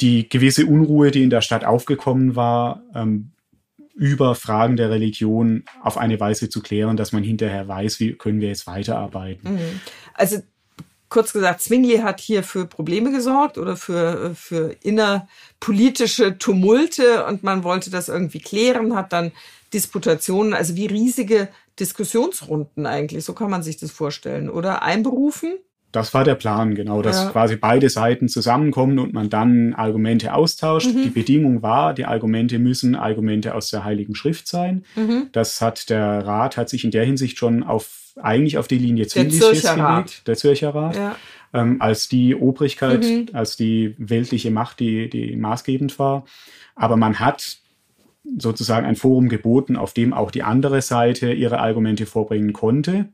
die 0.00 0.28
gewisse 0.28 0.66
Unruhe, 0.66 1.10
die 1.10 1.22
in 1.22 1.30
der 1.30 1.42
Stadt 1.42 1.64
aufgekommen 1.64 2.34
war, 2.34 2.82
ähm, 2.94 3.30
über 3.94 4.34
Fragen 4.34 4.76
der 4.76 4.90
Religion 4.90 5.64
auf 5.82 5.98
eine 5.98 6.18
Weise 6.18 6.48
zu 6.48 6.62
klären, 6.62 6.96
dass 6.96 7.12
man 7.12 7.22
hinterher 7.22 7.68
weiß, 7.68 8.00
wie 8.00 8.14
können 8.14 8.40
wir 8.40 8.48
jetzt 8.48 8.66
weiterarbeiten. 8.66 9.54
Mhm. 9.54 9.80
Also 10.14 10.38
kurz 11.12 11.34
gesagt, 11.34 11.60
Zwingli 11.60 11.98
hat 11.98 12.20
hier 12.20 12.42
für 12.42 12.64
Probleme 12.64 13.12
gesorgt 13.12 13.58
oder 13.58 13.76
für, 13.76 14.34
für 14.34 14.74
innerpolitische 14.82 16.38
Tumulte 16.38 17.26
und 17.26 17.42
man 17.42 17.64
wollte 17.64 17.90
das 17.90 18.08
irgendwie 18.08 18.40
klären, 18.40 18.96
hat 18.96 19.12
dann 19.12 19.30
Disputationen, 19.74 20.54
also 20.54 20.74
wie 20.74 20.86
riesige 20.86 21.48
Diskussionsrunden 21.78 22.86
eigentlich, 22.86 23.24
so 23.26 23.34
kann 23.34 23.50
man 23.50 23.62
sich 23.62 23.76
das 23.76 23.90
vorstellen, 23.90 24.48
oder? 24.48 24.82
Einberufen 24.82 25.58
das 25.92 26.14
war 26.14 26.24
der 26.24 26.34
Plan, 26.34 26.74
genau, 26.74 27.02
dass 27.02 27.24
ja. 27.24 27.30
quasi 27.30 27.56
beide 27.56 27.90
Seiten 27.90 28.28
zusammenkommen 28.28 28.98
und 28.98 29.12
man 29.12 29.28
dann 29.28 29.74
Argumente 29.74 30.32
austauscht. 30.32 30.92
Mhm. 30.92 31.02
Die 31.02 31.10
Bedingung 31.10 31.62
war, 31.62 31.92
die 31.92 32.06
Argumente 32.06 32.58
müssen 32.58 32.96
Argumente 32.96 33.54
aus 33.54 33.68
der 33.68 33.84
Heiligen 33.84 34.14
Schrift 34.14 34.48
sein. 34.48 34.84
Mhm. 34.96 35.28
Das 35.32 35.60
hat 35.60 35.90
der 35.90 36.26
Rat, 36.26 36.56
hat 36.56 36.70
sich 36.70 36.84
in 36.84 36.90
der 36.90 37.04
Hinsicht 37.04 37.38
schon 37.38 37.62
auf, 37.62 38.14
eigentlich 38.20 38.56
auf 38.56 38.68
die 38.68 38.78
Linie 38.78 39.06
Zwinglis 39.06 39.44
festgelegt, 39.44 40.26
der 40.26 40.36
Zürcher 40.36 40.74
Rat, 40.74 40.96
ja. 40.96 41.16
ähm, 41.52 41.76
als 41.82 42.08
die 42.08 42.34
Obrigkeit, 42.34 43.04
mhm. 43.04 43.26
als 43.34 43.56
die 43.56 43.94
weltliche 43.98 44.50
Macht, 44.50 44.80
die, 44.80 45.10
die 45.10 45.36
maßgebend 45.36 45.98
war. 45.98 46.24
Aber 46.74 46.96
man 46.96 47.20
hat 47.20 47.58
sozusagen 48.38 48.86
ein 48.86 48.96
Forum 48.96 49.28
geboten, 49.28 49.76
auf 49.76 49.92
dem 49.92 50.14
auch 50.14 50.30
die 50.30 50.42
andere 50.42 50.80
Seite 50.80 51.34
ihre 51.34 51.58
Argumente 51.58 52.06
vorbringen 52.06 52.54
konnte 52.54 53.08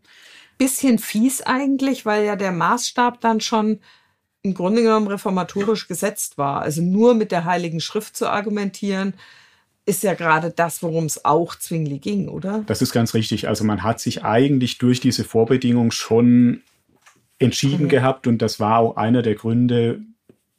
bisschen 0.59 0.99
fies 0.99 1.41
eigentlich, 1.41 2.05
weil 2.05 2.25
ja 2.25 2.37
der 2.37 2.53
Maßstab 2.53 3.21
dann 3.21 3.41
schon 3.41 3.81
im 4.43 4.55
Grunde 4.55 4.83
genommen 4.83 5.09
reformatorisch 5.09 5.89
gesetzt 5.89 6.39
war. 6.39 6.63
Also 6.63 6.83
nur 6.83 7.15
mit 7.15 7.33
der 7.33 7.45
Heiligen 7.45 7.81
Schrift 7.81 8.17
zu 8.17 8.29
argumentieren, 8.29 9.15
ist 9.87 10.03
ja 10.03 10.15
gerade 10.15 10.51
das, 10.51 10.83
worum 10.83 11.07
es 11.07 11.25
auch 11.25 11.55
Zwingli 11.55 11.99
ging, 11.99 12.29
oder? 12.29 12.63
Das 12.67 12.83
ist 12.83 12.93
ganz 12.93 13.15
richtig. 13.15 13.49
Also 13.49 13.65
man 13.65 13.83
hat 13.83 14.01
sich 14.01 14.23
eigentlich 14.23 14.79
durch 14.79 15.01
diese 15.01 15.25
Vorbedingung 15.25 15.93
schon 15.93 16.63
entschieden 17.39 17.85
mhm. 17.85 17.89
gehabt 17.89 18.27
und 18.27 18.43
das 18.43 18.61
war 18.61 18.79
auch 18.79 18.97
einer 18.97 19.23
der 19.23 19.35
Gründe, 19.35 20.01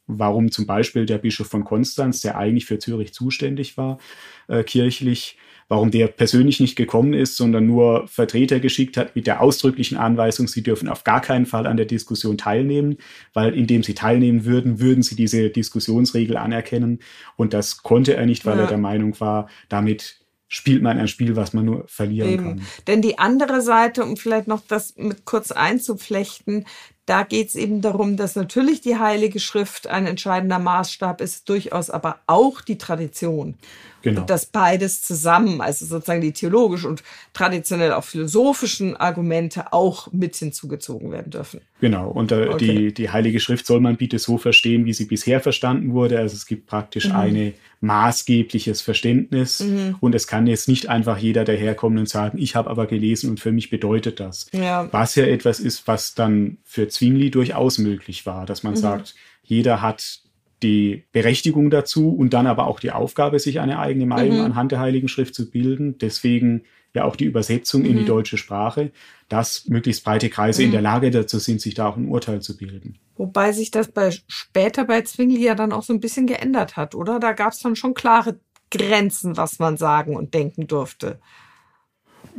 warum 0.09 0.51
zum 0.51 0.65
Beispiel 0.65 1.05
der 1.05 1.19
Bischof 1.19 1.47
von 1.47 1.63
Konstanz, 1.63 2.21
der 2.21 2.37
eigentlich 2.37 2.65
für 2.65 2.79
Zürich 2.79 3.13
zuständig 3.13 3.77
war, 3.77 3.99
äh, 4.47 4.63
kirchlich, 4.63 5.37
warum 5.69 5.91
der 5.91 6.07
persönlich 6.07 6.59
nicht 6.59 6.75
gekommen 6.75 7.13
ist, 7.13 7.37
sondern 7.37 7.67
nur 7.67 8.07
Vertreter 8.07 8.59
geschickt 8.59 8.97
hat 8.97 9.15
mit 9.15 9.27
der 9.27 9.39
ausdrücklichen 9.39 9.97
Anweisung, 9.97 10.47
sie 10.47 10.63
dürfen 10.63 10.89
auf 10.89 11.03
gar 11.03 11.21
keinen 11.21 11.45
Fall 11.45 11.67
an 11.67 11.77
der 11.77 11.85
Diskussion 11.85 12.39
teilnehmen, 12.39 12.97
weil 13.33 13.53
indem 13.53 13.83
sie 13.83 13.93
teilnehmen 13.93 14.45
würden, 14.45 14.79
würden 14.79 15.03
sie 15.03 15.15
diese 15.15 15.49
Diskussionsregel 15.51 16.37
anerkennen. 16.37 16.99
Und 17.35 17.53
das 17.53 17.83
konnte 17.83 18.15
er 18.15 18.25
nicht, 18.25 18.47
weil 18.47 18.57
ja. 18.57 18.63
er 18.63 18.67
der 18.67 18.79
Meinung 18.79 19.19
war, 19.19 19.47
damit 19.69 20.19
spielt 20.47 20.81
man 20.81 20.97
ein 20.97 21.07
Spiel, 21.07 21.35
was 21.35 21.53
man 21.53 21.65
nur 21.65 21.87
verlieren 21.87 22.31
Eben. 22.31 22.43
kann. 22.43 22.61
Denn 22.87 23.01
die 23.03 23.19
andere 23.19 23.61
Seite, 23.61 24.03
um 24.03 24.17
vielleicht 24.17 24.47
noch 24.47 24.61
das 24.67 24.95
mit 24.97 25.23
kurz 25.23 25.51
einzuflechten, 25.51 26.65
da 27.09 27.23
geht 27.23 27.49
es 27.49 27.55
eben 27.55 27.81
darum, 27.81 28.17
dass 28.17 28.35
natürlich 28.35 28.81
die 28.81 28.99
Heilige 28.99 29.39
Schrift 29.39 29.87
ein 29.87 30.05
entscheidender 30.05 30.59
Maßstab 30.59 31.21
ist, 31.21 31.49
durchaus 31.49 31.89
aber 31.89 32.19
auch 32.27 32.61
die 32.61 32.77
Tradition. 32.77 33.55
Genau. 34.01 34.21
Und 34.21 34.29
dass 34.29 34.45
beides 34.45 35.01
zusammen, 35.01 35.61
also 35.61 35.85
sozusagen 35.85 36.21
die 36.21 36.31
theologischen 36.31 36.89
und 36.89 37.03
traditionell 37.33 37.93
auch 37.93 38.03
philosophischen 38.03 38.95
Argumente 38.95 39.73
auch 39.73 40.11
mit 40.11 40.35
hinzugezogen 40.35 41.11
werden 41.11 41.31
dürfen. 41.31 41.61
Genau. 41.81 42.09
Und 42.09 42.31
äh, 42.31 42.47
okay. 42.49 42.57
die, 42.57 42.93
die 42.93 43.09
Heilige 43.09 43.39
Schrift 43.39 43.65
soll 43.65 43.81
man 43.81 43.97
bitte 43.97 44.19
so 44.19 44.37
verstehen, 44.37 44.85
wie 44.85 44.93
sie 44.93 45.05
bisher 45.05 45.41
verstanden 45.41 45.93
wurde. 45.93 46.19
Also 46.19 46.35
es 46.35 46.45
gibt 46.45 46.67
praktisch 46.67 47.09
mhm. 47.09 47.15
eine 47.15 47.53
maßgebliches 47.81 48.81
Verständnis 48.81 49.61
mhm. 49.61 49.95
und 49.99 50.13
es 50.13 50.27
kann 50.27 50.47
jetzt 50.47 50.67
nicht 50.67 50.89
einfach 50.89 51.17
jeder 51.17 51.45
daherkommen 51.45 51.99
und 51.99 52.09
sagen, 52.09 52.37
ich 52.37 52.55
habe 52.55 52.69
aber 52.69 52.87
gelesen 52.87 53.29
und 53.29 53.39
für 53.39 53.51
mich 53.51 53.69
bedeutet 53.69 54.19
das. 54.19 54.47
Ja. 54.51 54.89
Was 54.91 55.15
ja 55.15 55.25
etwas 55.25 55.59
ist, 55.59 55.87
was 55.87 56.13
dann 56.13 56.57
für 56.65 56.89
Zwingli 56.89 57.31
durchaus 57.31 57.77
möglich 57.77 58.25
war, 58.25 58.45
dass 58.45 58.63
man 58.63 58.73
mhm. 58.73 58.77
sagt, 58.77 59.15
jeder 59.43 59.81
hat 59.81 60.19
die 60.63 61.05
Berechtigung 61.11 61.69
dazu 61.69 62.09
und 62.09 62.33
dann 62.33 62.47
aber 62.47 62.67
auch 62.67 62.79
die 62.79 62.91
Aufgabe, 62.91 63.39
sich 63.39 63.59
eine 63.59 63.79
eigene 63.79 64.05
Meinung 64.05 64.39
mhm. 64.39 64.45
anhand 64.45 64.71
der 64.71 64.79
Heiligen 64.79 65.07
Schrift 65.07 65.35
zu 65.35 65.49
bilden. 65.49 65.97
Deswegen 65.97 66.63
ja 66.93 67.05
auch 67.05 67.15
die 67.15 67.25
Übersetzung 67.25 67.81
mhm. 67.81 67.87
in 67.87 67.95
die 67.97 68.03
mhm. 68.03 68.07
deutsche 68.07 68.37
Sprache, 68.37 68.91
dass 69.29 69.67
möglichst 69.67 70.03
breite 70.03 70.29
Kreise 70.29 70.61
mhm. 70.61 70.65
in 70.67 70.71
der 70.71 70.81
Lage 70.81 71.11
dazu 71.11 71.39
sind, 71.39 71.61
sich 71.61 71.75
da 71.75 71.87
auch 71.87 71.97
ein 71.97 72.07
Urteil 72.07 72.41
zu 72.41 72.57
bilden. 72.57 72.97
Wobei 73.15 73.51
sich 73.51 73.71
das 73.71 73.89
bei, 73.89 74.11
später 74.27 74.85
bei 74.85 75.01
Zwingli 75.01 75.43
ja 75.43 75.55
dann 75.55 75.71
auch 75.71 75.83
so 75.83 75.93
ein 75.93 75.99
bisschen 75.99 76.27
geändert 76.27 76.77
hat, 76.77 76.95
oder? 76.95 77.19
Da 77.19 77.33
gab 77.33 77.53
es 77.53 77.59
dann 77.59 77.75
schon 77.75 77.93
klare 77.93 78.39
Grenzen, 78.71 79.37
was 79.37 79.59
man 79.59 79.77
sagen 79.77 80.15
und 80.15 80.33
denken 80.33 80.67
durfte. 80.67 81.19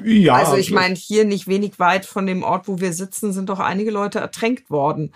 Ja. 0.03 0.35
Also 0.35 0.57
ich 0.57 0.71
meine, 0.71 0.95
hier 0.95 1.25
nicht 1.25 1.49
wenig 1.49 1.79
weit 1.79 2.07
von 2.07 2.27
dem 2.27 2.43
Ort, 2.43 2.69
wo 2.69 2.81
wir 2.81 2.93
sitzen, 2.93 3.33
sind 3.33 3.49
doch 3.49 3.59
einige 3.59 3.91
Leute 3.91 4.21
ertränkt 4.21 4.71
worden 4.71 5.13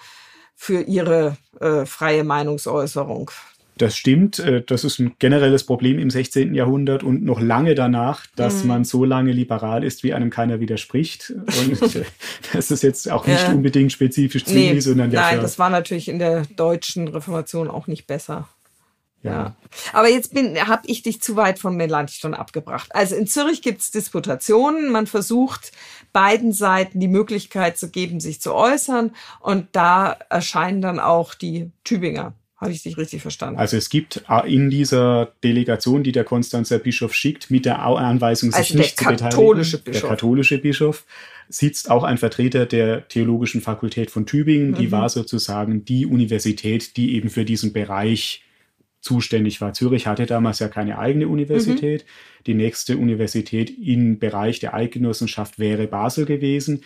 für 0.55 0.83
ihre 0.83 1.37
äh, 1.61 1.85
freie 1.85 2.25
Meinungsäußerung. 2.25 3.31
Das 3.77 3.97
stimmt. 3.97 4.39
Äh, 4.39 4.63
das 4.63 4.85
ist 4.85 5.01
ein 5.01 5.15
generelles 5.19 5.65
Problem 5.65 5.99
im 5.99 6.11
16. 6.11 6.55
Jahrhundert 6.55 7.03
und 7.03 7.25
noch 7.25 7.41
lange 7.41 7.75
danach, 7.75 8.27
dass 8.37 8.63
mhm. 8.63 8.69
man 8.69 8.85
so 8.85 9.05
lange 9.05 9.33
liberal 9.33 9.83
ist, 9.83 10.05
wie 10.05 10.15
einem 10.15 10.31
keiner 10.31 10.61
widerspricht. 10.61 11.31
Und 11.31 11.97
äh, 11.97 12.05
das 12.53 12.71
ist 12.71 12.83
jetzt 12.83 13.11
auch 13.11 13.27
nicht 13.27 13.43
ja. 13.43 13.53
unbedingt 13.53 13.93
spezifisch 13.93 14.45
Zwingli, 14.45 14.75
nee, 14.75 14.81
sondern 14.81 15.11
ja. 15.11 15.23
Nein, 15.23 15.41
das 15.41 15.59
war 15.59 15.71
natürlich 15.71 16.09
in 16.09 16.19
der 16.19 16.45
deutschen 16.57 17.09
Reformation 17.09 17.69
auch 17.69 17.87
nicht 17.87 18.07
besser. 18.07 18.49
Ja. 19.25 19.57
Aber 19.93 20.09
jetzt 20.09 20.35
bin, 20.35 20.57
habe 20.69 20.83
ich 20.87 21.03
dich 21.03 21.21
zu 21.23 21.35
weit 21.35 21.59
von 21.59 21.77
Melanchthon 21.77 22.35
abgebracht. 22.35 22.95
Also 22.95 23.17
in 23.17 23.27
Zürich 23.27 23.63
gibt 23.63 23.81
es 23.81 23.91
Disputationen. 23.91 24.93
Man 24.93 25.07
versucht 25.07 25.73
beiden 26.13 26.53
Seiten 26.53 27.01
die 27.01 27.09
Möglichkeit 27.09 27.79
zu 27.79 27.91
geben, 27.91 28.21
sich 28.21 28.41
zu 28.41 28.55
äußern. 28.55 29.13
Und 29.41 29.69
da 29.73 30.17
erscheinen 30.29 30.83
dann 30.83 31.01
auch 31.01 31.35
die 31.35 31.73
Tübinger. 31.85 32.35
Habe 32.57 32.73
ich 32.73 32.83
dich 32.83 32.97
richtig 32.97 33.21
verstanden? 33.21 33.59
Also 33.59 33.77
es 33.77 33.89
gibt 33.89 34.25
äh, 34.29 34.55
in 34.55 34.71
dieser 34.71 35.33
Delegation, 35.43 36.03
die 36.03 36.13
der 36.13 36.25
Konstanzer 36.25 36.79
Bischof 36.79 37.13
schickt, 37.13 37.51
mit 37.51 37.65
der 37.65 37.81
Anweisung, 37.81 38.53
sich 38.53 38.59
also 38.59 38.79
nicht 38.79 38.99
zu 38.99 39.05
beteiligen, 39.05 39.57
Bischof. 39.57 39.83
der 39.83 40.01
katholische 40.01 40.59
Bischof, 40.59 41.05
sitzt 41.49 41.91
auch 41.91 42.05
ein 42.05 42.17
Vertreter 42.17 42.65
der 42.65 43.09
Theologischen 43.09 43.61
Fakultät 43.61 44.11
von 44.11 44.25
Tübingen. 44.25 44.75
Die 44.75 44.87
mhm. 44.87 44.93
war 44.93 45.09
sozusagen 45.09 45.85
die 45.85 46.07
Universität, 46.07 46.97
die 46.97 47.17
eben 47.17 47.29
für 47.29 47.45
diesen 47.45 47.73
Bereich 47.73 48.44
zuständig 49.05 49.61
war. 49.61 49.75
Zürich 49.75 50.07
hatte 50.07 50.27
damals 50.27 50.59
ja 50.59 50.69
keine 50.69 50.99
eigene 50.99 51.29
Universität. 51.29 52.05
Mhm. 52.05 52.43
Die 52.47 52.55
nächste 52.55 52.97
Universität 52.97 53.71
im 53.79 54.19
Bereich 54.19 54.61
der 54.61 54.75
Eidgenossenschaft 54.75 55.59
wäre 55.59 55.87
Basel 55.87 56.25
gewesen. 56.25 56.83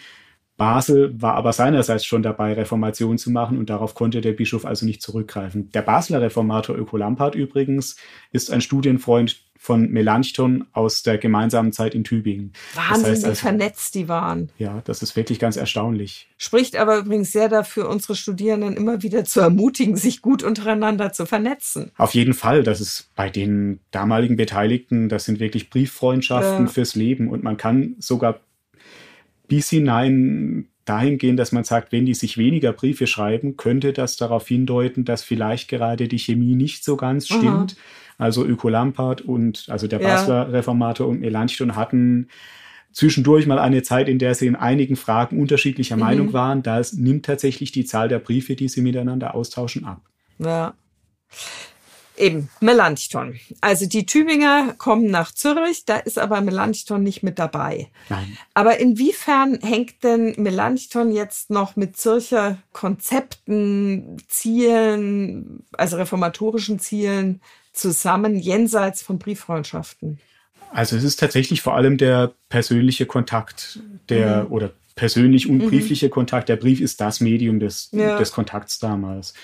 Basel 0.59 1.15
war 1.23 1.35
aber 1.35 1.53
seinerseits 1.53 2.05
schon 2.05 2.23
dabei, 2.23 2.53
Reformation 2.53 3.17
zu 3.17 3.31
machen 3.31 3.57
und 3.57 3.71
darauf 3.71 3.95
konnte 3.95 4.21
der 4.21 4.33
Bischof 4.33 4.67
also 4.67 4.85
nicht 4.85 5.01
zurückgreifen. 5.01 5.71
Der 5.71 5.83
Basler 5.83 6.21
Reformator 6.21 6.77
Öko 6.77 6.97
Lampard 6.97 7.37
übrigens 7.37 7.97
ist 8.33 8.51
ein 8.51 8.61
Studienfreund 8.61 9.41
von 9.57 9.91
Melanchthon 9.91 10.67
aus 10.73 11.03
der 11.03 11.19
gemeinsamen 11.19 11.73
Zeit 11.73 11.95
in 11.95 12.03
Tübingen. 12.03 12.53
Wahnsinn, 12.75 12.91
das 12.91 13.11
heißt 13.11 13.25
also, 13.25 13.31
wie 13.31 13.41
vernetzt 13.41 13.95
die 13.95 14.09
waren. 14.09 14.51
Ja, 14.59 14.83
das 14.85 15.03
ist 15.03 15.15
wirklich 15.15 15.39
ganz 15.39 15.57
erstaunlich. 15.57 16.29
Spricht 16.39 16.77
aber 16.77 16.99
übrigens 16.99 17.33
sehr 17.33 17.49
dafür, 17.49 17.89
unsere 17.89 18.15
Studierenden 18.15 18.77
immer 18.77 19.03
wieder 19.03 19.25
zu 19.25 19.41
ermutigen, 19.41 19.97
sich 19.97 20.23
gut 20.23 20.43
untereinander 20.43 21.13
zu 21.13 21.25
vernetzen. 21.25 21.93
Auf 21.97 22.15
jeden 22.15 22.35
Fall. 22.35 22.63
Das 22.63 22.81
ist 22.81 23.11
bei 23.15 23.31
den 23.31 23.81
damaligen 23.91 24.37
Beteiligten, 24.37 25.09
das 25.09 25.25
sind 25.25 25.39
wirklich 25.39 25.71
Brieffreundschaften 25.71 26.67
ja. 26.67 26.73
fürs 26.73 26.95
Leben 26.95 27.29
und 27.29 27.43
man 27.43 27.57
kann 27.57 27.97
sogar 27.99 28.41
bis 29.49 29.71
hinein 29.71 30.69
dahin 30.85 31.19
gehen, 31.19 31.37
dass 31.37 31.53
man 31.53 31.65
sagt, 31.65 31.93
wenn 31.93 32.07
die 32.07 32.15
sich 32.15 32.39
weniger 32.39 32.73
Briefe 32.73 33.07
schreiben, 33.07 33.57
könnte 33.57 33.93
das 33.93 34.17
darauf 34.17 34.47
hindeuten, 34.49 35.05
dass 35.05 35.23
vielleicht 35.23 35.69
gerade 35.69 36.09
die 36.09 36.19
Chemie 36.19 36.55
nicht 36.55 36.85
so 36.85 36.97
ganz 36.97 37.27
stimmt. 37.27 37.77
Aha. 37.77 38.25
Also 38.25 38.45
Öko 38.45 38.69
Lampard 38.69 39.21
und 39.21 39.67
also 39.69 39.87
der 39.87 40.01
ja. 40.01 40.09
Basler 40.09 40.53
Reformator 40.53 41.07
und 41.07 41.21
Melanchthon 41.21 41.77
hatten 41.77 42.29
zwischendurch 42.93 43.47
mal 43.47 43.59
eine 43.59 43.83
Zeit, 43.83 44.09
in 44.09 44.19
der 44.19 44.35
sie 44.35 44.47
in 44.47 44.57
einigen 44.57 44.97
Fragen 44.97 45.41
unterschiedlicher 45.41 45.97
mhm. 45.97 46.03
Meinung 46.03 46.33
waren. 46.33 46.63
Da 46.63 46.81
nimmt 46.93 47.27
tatsächlich 47.27 47.71
die 47.71 47.85
Zahl 47.85 48.09
der 48.09 48.19
Briefe, 48.19 48.57
die 48.57 48.69
sie 48.69 48.81
miteinander 48.81 49.35
austauschen, 49.35 49.85
ab. 49.85 50.03
Ja. 50.39 50.75
Eben, 52.19 52.51
Melanchthon. 52.61 53.39
Also 53.61 53.87
die 53.87 54.05
Tübinger 54.05 54.75
kommen 54.77 55.11
nach 55.11 55.33
Zürich, 55.33 55.85
da 55.85 55.97
ist 55.99 56.19
aber 56.19 56.41
Melanchthon 56.41 57.03
nicht 57.03 57.23
mit 57.23 57.39
dabei. 57.39 57.89
Nein. 58.09 58.37
Aber 58.55 58.79
inwiefern 58.79 59.59
hängt 59.63 60.03
denn 60.03 60.35
Melanchthon 60.37 61.13
jetzt 61.13 61.51
noch 61.51 61.77
mit 61.77 61.97
Zürcher 61.97 62.59
Konzepten, 62.73 64.17
Zielen, 64.27 65.65
also 65.73 65.97
reformatorischen 65.97 66.81
Zielen 66.81 67.41
zusammen, 67.73 68.37
jenseits 68.37 69.03
von 69.03 69.19
Brieffreundschaften? 69.19 70.19
Also 70.71 70.97
es 70.97 71.05
ist 71.05 71.21
tatsächlich 71.21 71.63
vor 71.63 71.77
allem 71.77 71.97
der 71.97 72.33
persönliche 72.49 73.07
Kontakt, 73.07 73.79
der 74.09 74.45
mhm. 74.45 74.53
oder 74.53 74.73
persönlich 74.97 75.49
und 75.49 75.59
mhm. 75.59 75.69
briefliche 75.69 76.09
Kontakt. 76.09 76.49
Der 76.49 76.57
Brief 76.57 76.81
ist 76.81 77.01
das 77.01 77.21
Medium 77.21 77.61
des, 77.61 77.91
ja. 77.93 78.19
des 78.19 78.33
Kontakts 78.33 78.81
damals. 78.81 79.35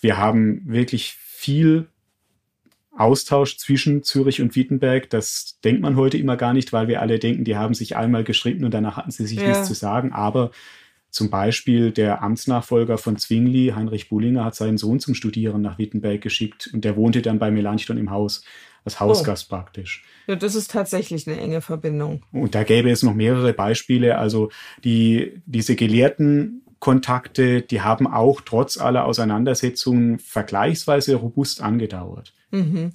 Wir 0.00 0.16
haben 0.16 0.62
wirklich 0.66 1.16
viel 1.42 1.88
Austausch 2.96 3.56
zwischen 3.56 4.02
Zürich 4.02 4.40
und 4.40 4.54
Wittenberg. 4.54 5.10
Das 5.10 5.58
denkt 5.64 5.82
man 5.82 5.96
heute 5.96 6.18
immer 6.18 6.36
gar 6.36 6.52
nicht, 6.52 6.72
weil 6.72 6.88
wir 6.88 7.00
alle 7.00 7.18
denken, 7.18 7.44
die 7.44 7.56
haben 7.56 7.74
sich 7.74 7.96
einmal 7.96 8.22
geschrieben 8.22 8.64
und 8.64 8.72
danach 8.72 8.96
hatten 8.96 9.10
sie 9.10 9.26
sich 9.26 9.40
ja. 9.40 9.48
nichts 9.48 9.66
zu 9.66 9.74
sagen. 9.74 10.12
Aber 10.12 10.52
zum 11.10 11.30
Beispiel 11.30 11.90
der 11.90 12.22
Amtsnachfolger 12.22 12.98
von 12.98 13.16
Zwingli, 13.16 13.72
Heinrich 13.74 14.08
Bullinger, 14.08 14.44
hat 14.44 14.54
seinen 14.54 14.78
Sohn 14.78 15.00
zum 15.00 15.14
Studieren 15.14 15.62
nach 15.62 15.78
Wittenberg 15.78 16.20
geschickt 16.20 16.70
und 16.72 16.84
der 16.84 16.96
wohnte 16.96 17.22
dann 17.22 17.38
bei 17.38 17.50
Melanchthon 17.50 17.98
im 17.98 18.10
Haus, 18.10 18.44
als 18.84 19.00
Hausgast 19.00 19.48
oh. 19.48 19.56
praktisch. 19.56 20.04
Ja, 20.26 20.36
das 20.36 20.54
ist 20.54 20.70
tatsächlich 20.70 21.26
eine 21.26 21.40
enge 21.40 21.60
Verbindung. 21.60 22.22
Und 22.32 22.54
da 22.54 22.62
gäbe 22.62 22.90
es 22.90 23.02
noch 23.02 23.14
mehrere 23.14 23.52
Beispiele. 23.52 24.18
Also 24.18 24.50
die, 24.84 25.40
diese 25.46 25.76
gelehrten 25.76 26.62
Kontakte, 26.82 27.62
die 27.62 27.82
haben 27.82 28.08
auch 28.08 28.40
trotz 28.40 28.76
aller 28.76 29.04
Auseinandersetzungen 29.04 30.18
vergleichsweise 30.18 31.14
robust 31.14 31.60
angedauert. 31.60 32.34
Mhm. 32.50 32.90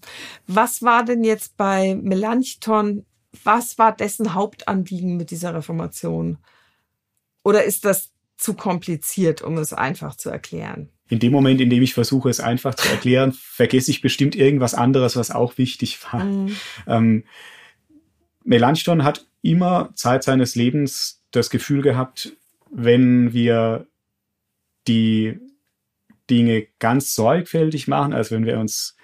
Was 0.45 0.81
war 0.81 1.05
denn 1.05 1.23
jetzt 1.23 1.55
bei 1.55 1.95
Melanchthon, 1.95 3.05
was 3.45 3.77
war 3.77 3.95
dessen 3.95 4.33
Hauptanliegen 4.33 5.15
mit 5.15 5.31
dieser 5.31 5.55
Reformation? 5.55 6.37
Oder 7.45 7.63
ist 7.63 7.85
das 7.85 8.11
zu 8.35 8.55
kompliziert, 8.55 9.41
um 9.41 9.57
es 9.57 9.71
einfach 9.71 10.17
zu 10.17 10.29
erklären? 10.29 10.89
In 11.07 11.19
dem 11.19 11.31
Moment, 11.31 11.61
in 11.61 11.69
dem 11.69 11.81
ich 11.81 11.93
versuche, 11.93 12.29
es 12.29 12.41
einfach 12.41 12.75
zu 12.75 12.89
erklären, 12.89 13.31
vergesse 13.31 13.89
ich 13.91 14.01
bestimmt 14.01 14.35
irgendwas 14.35 14.73
anderes, 14.73 15.15
was 15.15 15.31
auch 15.31 15.57
wichtig 15.57 15.97
war. 16.11 16.25
Mhm. 16.25 16.55
Ähm, 16.87 17.23
Melanchthon 18.43 19.05
hat 19.05 19.25
immer 19.41 19.91
Zeit 19.95 20.25
seines 20.25 20.55
Lebens 20.55 21.23
das 21.31 21.49
Gefühl 21.49 21.81
gehabt, 21.81 22.33
wenn 22.71 23.33
wir 23.33 23.87
die 24.87 25.39
Dinge 26.29 26.67
ganz 26.79 27.15
sorgfältig 27.15 27.87
machen, 27.87 28.13
also 28.13 28.35
wenn 28.35 28.45
wir 28.45 28.59
uns 28.59 28.95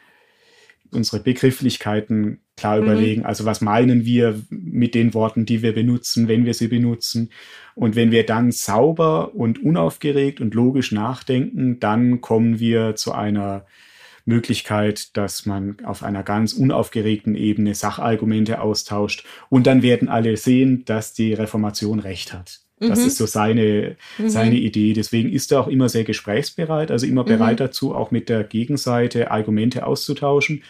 unsere 0.92 1.22
Begrifflichkeiten 1.22 2.40
klar 2.56 2.78
mhm. 2.78 2.84
überlegen. 2.84 3.26
Also 3.26 3.46
was 3.46 3.62
meinen 3.62 4.06
wir 4.06 4.40
mit 4.50 4.96
den 4.96 5.14
Worten, 5.14 5.46
die 5.46 5.62
wir 5.62 5.74
benutzen, 5.74 6.28
wenn 6.28 6.46
wir 6.46 6.54
sie 6.54 6.68
benutzen? 6.68 7.30
Und 7.76 7.96
wenn 7.96 8.12
wir 8.12 8.26
dann 8.26 8.52
sauber 8.52 9.34
und 9.34 9.64
unaufgeregt 9.64 10.40
und 10.40 10.54
logisch 10.54 10.92
nachdenken, 10.92 11.80
dann 11.80 12.22
kommen 12.22 12.60
wir 12.60 12.96
zu 12.96 13.12
einer 13.14 13.66
Möglichkeit, 14.26 15.18
dass 15.18 15.46
man 15.46 15.78
auf 15.84 16.04
einer 16.04 16.24
ganz 16.24 16.54
unaufgeregten 16.54 17.36
Ebene 17.36 17.76
Sachargumente 17.76 18.62
austauscht. 18.62 19.26
Und 19.50 19.68
dann 19.68 19.82
werden 19.82 20.08
alle 20.08 20.38
sehen, 20.38 20.86
dass 20.86 21.14
die 21.14 21.34
Reformation 21.34 22.00
recht 22.00 22.32
hat. 22.32 22.63
Das 22.80 23.00
mhm. 23.00 23.08
ist 23.08 23.18
so 23.18 23.26
seine, 23.26 23.96
mhm. 24.18 24.30
seine 24.30 24.56
Idee. 24.56 24.94
Deswegen 24.94 25.32
ist 25.32 25.52
er 25.52 25.62
auch 25.62 25.68
immer 25.68 25.90
sehr 25.90 26.04
gesprächsbereit, 26.04 26.92
also 26.92 27.06
immer 27.06 27.24
bereit 27.24 27.60
mhm. 27.60 27.66
dazu, 27.66 27.96
auch 27.96 28.12
mit 28.12 28.30
der 28.30 28.44
Gegenseite 28.44 29.32
Argumente 29.32 29.86
auszutauschen 29.86 30.64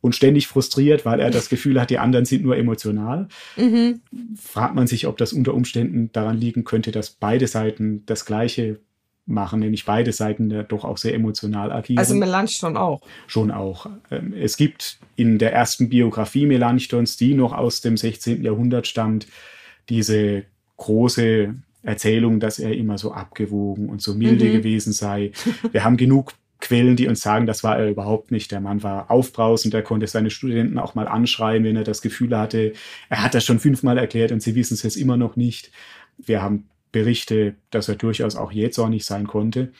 und 0.00 0.14
ständig 0.14 0.46
frustriert, 0.46 1.04
weil 1.04 1.20
er 1.20 1.30
das 1.30 1.48
Gefühl 1.48 1.80
hat, 1.80 1.90
die 1.90 1.98
anderen 1.98 2.24
sind 2.24 2.44
nur 2.44 2.56
emotional. 2.56 3.28
Mhm. 3.56 4.00
Fragt 4.36 4.74
man 4.74 4.86
sich, 4.86 5.06
ob 5.06 5.16
das 5.16 5.32
unter 5.32 5.54
Umständen 5.54 6.10
daran 6.12 6.38
liegen 6.38 6.64
könnte, 6.64 6.92
dass 6.92 7.10
beide 7.10 7.46
Seiten 7.46 8.04
das 8.06 8.24
Gleiche 8.24 8.78
machen, 9.26 9.58
nämlich 9.58 9.84
beide 9.84 10.12
Seiten 10.12 10.50
ja 10.50 10.62
doch 10.62 10.84
auch 10.84 10.98
sehr 10.98 11.14
emotional 11.14 11.72
agieren. 11.72 11.98
Also 11.98 12.14
Melanchthon 12.14 12.76
auch. 12.76 13.00
Schon 13.26 13.50
auch. 13.50 13.90
Ähm, 14.10 14.32
es 14.32 14.56
gibt 14.56 14.98
in 15.16 15.38
der 15.38 15.52
ersten 15.52 15.88
Biografie 15.88 16.46
Melanchthons, 16.46 17.16
die 17.16 17.34
noch 17.34 17.52
aus 17.52 17.80
dem 17.80 17.96
16. 17.96 18.44
Jahrhundert 18.44 18.86
stammt, 18.86 19.26
diese 19.88 20.44
große 20.76 21.54
Erzählung, 21.82 22.40
dass 22.40 22.58
er 22.58 22.74
immer 22.74 22.98
so 22.98 23.12
abgewogen 23.12 23.88
und 23.88 24.02
so 24.02 24.14
milde 24.14 24.46
mhm. 24.46 24.52
gewesen 24.52 24.92
sei. 24.92 25.32
Wir 25.72 25.84
haben 25.84 25.96
genug 25.96 26.32
Quellen, 26.58 26.96
die 26.96 27.06
uns 27.06 27.20
sagen, 27.20 27.46
das 27.46 27.62
war 27.62 27.78
er 27.78 27.88
überhaupt 27.88 28.32
nicht. 28.32 28.50
Der 28.50 28.60
Mann 28.60 28.82
war 28.82 29.10
aufbrausend, 29.10 29.74
er 29.74 29.82
konnte 29.82 30.06
seine 30.06 30.30
Studenten 30.30 30.78
auch 30.78 30.94
mal 30.94 31.06
anschreien, 31.06 31.64
wenn 31.64 31.76
er 31.76 31.84
das 31.84 32.02
Gefühl 32.02 32.36
hatte, 32.36 32.72
er 33.08 33.22
hat 33.22 33.34
das 33.34 33.44
schon 33.44 33.60
fünfmal 33.60 33.98
erklärt 33.98 34.32
und 34.32 34.42
sie 34.42 34.54
wissen 34.54 34.74
es 34.74 34.82
jetzt 34.82 34.96
immer 34.96 35.16
noch 35.16 35.36
nicht. 35.36 35.70
Wir 36.18 36.42
haben 36.42 36.68
Berichte, 36.92 37.54
dass 37.70 37.88
er 37.88 37.96
durchaus 37.96 38.36
auch 38.36 38.52
jähzornig 38.52 39.04
sein 39.04 39.26
konnte. 39.26 39.72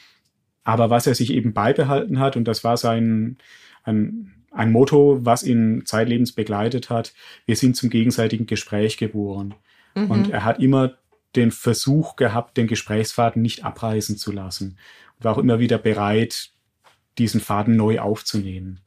Aber 0.64 0.90
was 0.90 1.06
er 1.06 1.14
sich 1.14 1.32
eben 1.32 1.54
beibehalten 1.54 2.18
hat, 2.18 2.36
und 2.36 2.44
das 2.44 2.62
war 2.62 2.76
sein 2.76 3.38
ein, 3.84 4.34
ein 4.50 4.72
Motto, 4.72 5.24
was 5.24 5.44
ihn 5.44 5.82
zeitlebens 5.86 6.32
begleitet 6.32 6.90
hat, 6.90 7.14
wir 7.46 7.56
sind 7.56 7.76
zum 7.76 7.88
gegenseitigen 7.88 8.46
Gespräch 8.46 8.98
geboren. 8.98 9.54
Mhm. 9.96 10.10
Und 10.10 10.30
er 10.30 10.44
hat 10.44 10.60
immer 10.60 10.94
den 11.34 11.50
Versuch 11.50 12.16
gehabt, 12.16 12.56
den 12.56 12.66
Gesprächsfaden 12.66 13.42
nicht 13.42 13.64
abreißen 13.64 14.16
zu 14.16 14.30
lassen. 14.30 14.78
Und 15.16 15.24
war 15.24 15.34
auch 15.34 15.38
immer 15.38 15.58
wieder 15.58 15.78
bereit, 15.78 16.50
diesen 17.18 17.40
Faden 17.40 17.76
neu 17.76 17.98
aufzunehmen. 17.98 18.80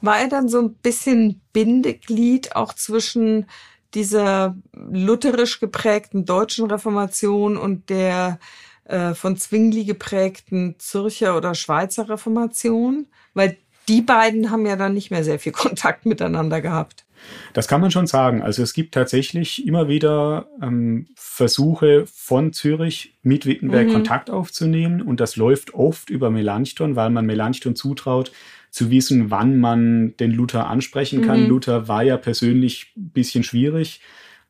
War 0.00 0.20
er 0.20 0.28
dann 0.28 0.48
so 0.48 0.60
ein 0.60 0.74
bisschen 0.74 1.40
Bindeglied 1.52 2.56
auch 2.56 2.74
zwischen 2.74 3.46
dieser 3.94 4.56
lutherisch 4.72 5.60
geprägten 5.60 6.24
deutschen 6.24 6.70
Reformation 6.70 7.56
und 7.56 7.90
der 7.90 8.38
äh, 8.84 9.14
von 9.14 9.36
Zwingli 9.36 9.84
geprägten 9.84 10.76
Zürcher 10.78 11.36
oder 11.36 11.54
Schweizer 11.54 12.08
Reformation? 12.08 13.08
Weil 13.34 13.58
die 13.90 14.02
beiden 14.02 14.50
haben 14.50 14.64
ja 14.66 14.76
dann 14.76 14.94
nicht 14.94 15.10
mehr 15.10 15.24
sehr 15.24 15.38
viel 15.38 15.52
Kontakt 15.64 16.06
miteinander 16.06 16.60
gehabt. 16.60 17.04
Das 17.52 17.68
kann 17.68 17.82
man 17.82 17.90
schon 17.90 18.06
sagen. 18.06 18.40
Also 18.40 18.62
es 18.62 18.72
gibt 18.72 18.94
tatsächlich 18.94 19.66
immer 19.66 19.88
wieder 19.88 20.48
ähm, 20.62 21.08
Versuche 21.16 22.04
von 22.06 22.54
Zürich 22.54 23.18
mit 23.22 23.44
Wittenberg 23.44 23.88
mhm. 23.88 23.92
Kontakt 23.92 24.30
aufzunehmen 24.30 25.02
und 25.02 25.20
das 25.20 25.36
läuft 25.36 25.74
oft 25.74 26.08
über 26.08 26.30
Melanchthon, 26.30 26.96
weil 26.96 27.10
man 27.10 27.26
Melanchthon 27.26 27.76
zutraut, 27.76 28.32
zu 28.70 28.90
wissen, 28.90 29.30
wann 29.30 29.58
man 29.58 30.16
den 30.18 30.30
Luther 30.30 30.68
ansprechen 30.68 31.26
kann. 31.26 31.42
Mhm. 31.42 31.48
Luther 31.48 31.88
war 31.88 32.04
ja 32.04 32.16
persönlich 32.16 32.92
ein 32.96 33.10
bisschen 33.10 33.42
schwierig 33.42 34.00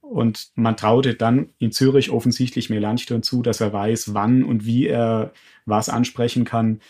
und 0.01 0.51
man 0.55 0.77
traute 0.77 1.15
dann 1.15 1.49
in 1.59 1.73
Zürich 1.73 2.11
offensichtlich 2.11 2.71
Melanchthon 2.71 3.23
zu, 3.23 3.43
dass 3.43 3.61
er 3.61 3.73
weiß, 3.73 4.15
wann 4.15 4.45
und 4.45 4.67
wie 4.67 4.87
er 4.87 5.33
was 5.65 5.89
ansprechen 5.89 6.45
kann, 6.45 6.81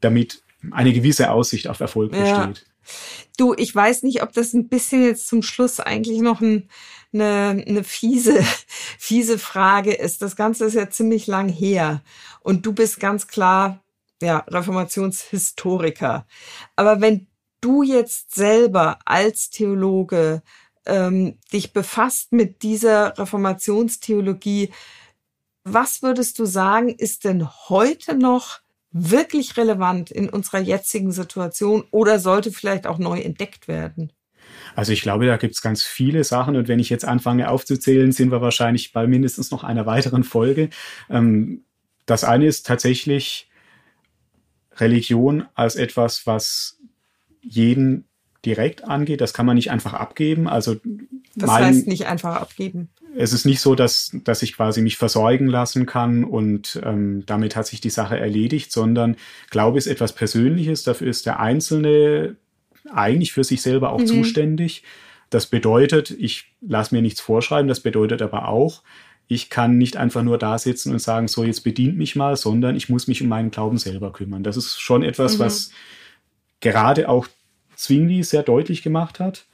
damit 0.00 0.42
eine 0.70 0.92
gewisse 0.92 1.30
Aussicht 1.30 1.68
auf 1.68 1.80
Erfolg 1.80 2.14
ja. 2.14 2.46
besteht. 2.46 2.66
Du, 3.36 3.54
ich 3.56 3.74
weiß 3.74 4.02
nicht, 4.02 4.22
ob 4.22 4.32
das 4.32 4.54
ein 4.54 4.68
bisschen 4.68 5.04
jetzt 5.04 5.28
zum 5.28 5.42
Schluss 5.42 5.78
eigentlich 5.78 6.20
noch 6.20 6.40
ein, 6.40 6.68
eine, 7.12 7.64
eine 7.66 7.84
fiese, 7.84 8.42
fiese 8.98 9.38
Frage 9.38 9.92
ist. 9.92 10.22
Das 10.22 10.36
Ganze 10.36 10.64
ist 10.64 10.74
ja 10.74 10.90
ziemlich 10.90 11.26
lang 11.26 11.48
her 11.48 12.02
und 12.40 12.66
du 12.66 12.72
bist 12.72 12.98
ganz 12.98 13.26
klar, 13.28 13.82
ja, 14.20 14.38
Reformationshistoriker. 14.48 16.26
Aber 16.76 17.00
wenn 17.00 17.28
du 17.60 17.82
jetzt 17.82 18.34
selber 18.34 18.98
als 19.04 19.50
Theologe 19.50 20.42
ähm, 20.86 21.38
dich 21.52 21.72
befasst 21.72 22.32
mit 22.32 22.62
dieser 22.62 23.16
Reformationstheologie, 23.18 24.72
was 25.64 26.02
würdest 26.02 26.38
du 26.38 26.46
sagen, 26.46 26.88
ist 26.88 27.24
denn 27.24 27.46
heute 27.68 28.16
noch 28.16 28.60
wirklich 28.90 29.56
relevant 29.56 30.10
in 30.10 30.28
unserer 30.28 30.60
jetzigen 30.60 31.12
Situation 31.12 31.84
oder 31.90 32.18
sollte 32.18 32.50
vielleicht 32.50 32.86
auch 32.86 32.98
neu 32.98 33.20
entdeckt 33.20 33.68
werden? 33.68 34.12
Also 34.74 34.92
ich 34.92 35.02
glaube, 35.02 35.26
da 35.26 35.36
gibt 35.36 35.54
es 35.54 35.62
ganz 35.62 35.82
viele 35.82 36.24
Sachen 36.24 36.56
und 36.56 36.68
wenn 36.68 36.78
ich 36.78 36.90
jetzt 36.90 37.04
anfange 37.04 37.50
aufzuzählen, 37.50 38.12
sind 38.12 38.30
wir 38.30 38.40
wahrscheinlich 38.40 38.92
bei 38.92 39.06
mindestens 39.06 39.50
noch 39.50 39.64
einer 39.64 39.86
weiteren 39.86 40.24
Folge. 40.24 40.70
Ähm, 41.10 41.64
das 42.06 42.24
eine 42.24 42.46
ist 42.46 42.66
tatsächlich 42.66 43.50
Religion 44.76 45.46
als 45.54 45.76
etwas, 45.76 46.26
was 46.26 46.78
jeden 47.40 48.08
direkt 48.44 48.84
angeht. 48.84 49.20
Das 49.20 49.34
kann 49.34 49.46
man 49.46 49.56
nicht 49.56 49.70
einfach 49.70 49.94
abgeben. 49.94 50.48
Also 50.48 50.76
das 51.38 51.48
mein, 51.48 51.64
heißt 51.64 51.86
nicht 51.86 52.06
einfach 52.06 52.36
abgeben 52.36 52.90
es 53.16 53.32
ist 53.32 53.44
nicht 53.44 53.60
so, 53.60 53.74
dass, 53.74 54.12
dass 54.24 54.42
ich 54.42 54.54
quasi 54.54 54.82
mich 54.82 54.96
versorgen 54.96 55.48
lassen 55.48 55.86
kann 55.86 56.24
und 56.24 56.80
ähm, 56.84 57.24
damit 57.26 57.56
hat 57.56 57.66
sich 57.66 57.80
die 57.80 57.90
Sache 57.90 58.18
erledigt, 58.18 58.70
sondern 58.70 59.16
Glaube 59.50 59.78
ist 59.78 59.86
etwas 59.86 60.12
Persönliches. 60.14 60.84
Dafür 60.84 61.08
ist 61.08 61.26
der 61.26 61.40
Einzelne 61.40 62.36
eigentlich 62.90 63.32
für 63.32 63.44
sich 63.44 63.62
selber 63.62 63.90
auch 63.90 64.00
mhm. 64.00 64.06
zuständig. 64.06 64.82
Das 65.30 65.46
bedeutet, 65.46 66.10
ich 66.10 66.52
lasse 66.60 66.94
mir 66.94 67.02
nichts 67.02 67.20
vorschreiben. 67.20 67.68
Das 67.68 67.80
bedeutet 67.80 68.22
aber 68.22 68.48
auch, 68.48 68.82
ich 69.26 69.50
kann 69.50 69.76
nicht 69.76 69.96
einfach 69.96 70.22
nur 70.22 70.38
da 70.38 70.56
sitzen 70.58 70.92
und 70.92 71.00
sagen, 71.00 71.28
so 71.28 71.44
jetzt 71.44 71.64
bedient 71.64 71.98
mich 71.98 72.16
mal, 72.16 72.36
sondern 72.36 72.76
ich 72.76 72.88
muss 72.88 73.08
mich 73.08 73.20
um 73.22 73.28
meinen 73.28 73.50
Glauben 73.50 73.78
selber 73.78 74.12
kümmern. 74.12 74.42
Das 74.42 74.56
ist 74.56 74.78
schon 74.78 75.02
etwas, 75.02 75.38
mhm. 75.38 75.42
was 75.42 75.70
gerade 76.60 77.08
auch 77.08 77.26
Zwingli 77.74 78.22
sehr 78.22 78.42
deutlich 78.42 78.82
gemacht 78.82 79.20
hat 79.20 79.44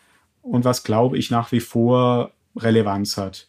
und 0.44 0.64
was, 0.64 0.85
glaube 0.85 1.18
ich, 1.18 1.30
nach 1.30 1.50
wie 1.52 1.61
vor 1.61 2.33
Relevanz 2.57 3.16
hat. 3.16 3.48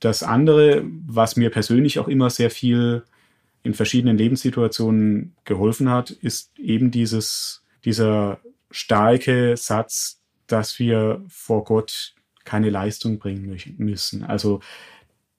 Das 0.00 0.22
andere, 0.22 0.84
was 1.06 1.36
mir 1.36 1.50
persönlich 1.50 1.98
auch 1.98 2.08
immer 2.08 2.30
sehr 2.30 2.50
viel 2.50 3.02
in 3.62 3.74
verschiedenen 3.74 4.16
Lebenssituationen 4.16 5.34
geholfen 5.44 5.90
hat, 5.90 6.10
ist 6.10 6.56
eben 6.58 6.90
dieses, 6.90 7.64
dieser 7.84 8.38
starke 8.70 9.56
Satz, 9.56 10.20
dass 10.46 10.78
wir 10.78 11.24
vor 11.28 11.64
Gott 11.64 12.14
keine 12.44 12.70
Leistung 12.70 13.18
bringen 13.18 13.58
müssen. 13.78 14.22
Also 14.22 14.60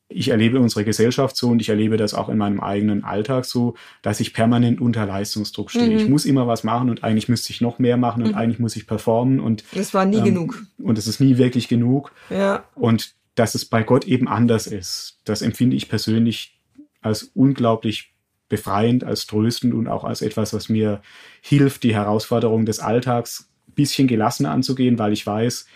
ich 0.10 0.30
erlebe 0.30 0.60
unsere 0.60 0.86
Gesellschaft 0.86 1.36
so 1.36 1.50
und 1.50 1.62
ich 1.62 1.70
erlebe 1.70 1.98
das 1.98 2.14
auch 2.14 2.30
in 2.30 2.38
meinem 2.38 2.62
eigenen 2.62 3.04
Alltag 3.04 3.46
so, 3.46 3.76
dass 4.02 4.20
ich 4.20 4.34
permanent 4.34 4.80
unter 4.80 5.06
Leistungsdruck 5.06 5.70
stehe. 5.70 5.90
Mhm. 5.90 5.98
Ich 5.98 6.08
muss 6.08 6.26
immer 6.26 6.48
was 6.48 6.64
machen 6.64 6.90
und 6.90 7.04
eigentlich 7.04 7.28
müsste 7.28 7.52
ich 7.52 7.60
noch 7.60 7.78
mehr 7.78 7.98
machen 7.98 8.24
und 8.24 8.32
mhm. 8.32 8.38
eigentlich 8.38 8.60
muss 8.60 8.76
ich 8.76 8.88
performen 8.88 9.40
und 9.40 9.64
es 9.76 9.94
war 9.94 10.06
nie 10.06 10.18
ähm, 10.18 10.24
genug. 10.24 10.64
Und 10.78 10.98
es 10.98 11.08
ist 11.08 11.20
nie 11.20 11.38
wirklich 11.38 11.68
genug. 11.68 12.14
Ja. 12.30 12.64
Und 12.76 13.16
dass 13.36 13.54
es 13.54 13.66
bei 13.66 13.84
Gott 13.84 14.06
eben 14.06 14.28
anders 14.28 14.66
ist, 14.66 15.20
das 15.26 15.42
empfinde 15.42 15.76
ich 15.76 15.90
persönlich 15.90 16.58
als 17.02 17.24
unglaublich 17.36 18.14
befreiend, 18.50 19.04
als 19.04 19.28
tröstend 19.28 19.74
und 19.74 19.88
auch 19.88 20.06
als 20.06 20.22
etwas, 20.22 20.54
was 20.54 20.70
mir 20.70 21.02
hilft, 21.42 21.84
die 21.84 21.94
Herausforderung 21.94 22.66
des 22.66 22.80
Alltags 22.80 23.50
ein 23.68 23.74
bisschen 23.74 24.08
gelassener 24.08 24.52
anzugehen, 24.52 24.98
weil 24.98 25.12
ich 25.12 25.28
weiß, 25.28 25.68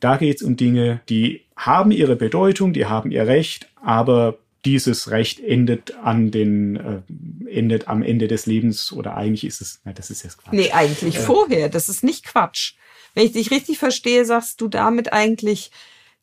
da 0.00 0.16
geht 0.16 0.36
es 0.36 0.42
um 0.42 0.56
Dinge, 0.56 1.00
die 1.08 1.42
haben 1.58 1.90
ihre 1.90 2.16
Bedeutung, 2.16 2.72
die 2.72 2.86
haben 2.86 3.10
ihr 3.10 3.26
Recht, 3.26 3.68
aber 3.82 4.38
dieses 4.64 5.10
Recht 5.10 5.40
endet 5.40 5.96
an 5.96 6.30
den 6.30 6.76
äh, 6.76 7.50
endet 7.50 7.88
am 7.88 8.02
Ende 8.02 8.28
des 8.28 8.46
Lebens 8.46 8.92
oder 8.92 9.16
eigentlich 9.16 9.44
ist 9.44 9.60
es, 9.60 9.80
na, 9.84 9.92
das 9.92 10.10
ist 10.10 10.22
jetzt 10.22 10.38
Quatsch. 10.38 10.52
Nee, 10.52 10.70
eigentlich 10.72 11.16
äh, 11.16 11.20
vorher. 11.20 11.68
Das 11.68 11.88
ist 11.88 12.04
nicht 12.04 12.24
Quatsch. 12.24 12.74
Wenn 13.14 13.26
ich 13.26 13.32
dich 13.32 13.50
richtig 13.50 13.78
verstehe, 13.78 14.24
sagst 14.24 14.60
du 14.60 14.68
damit 14.68 15.12
eigentlich 15.12 15.70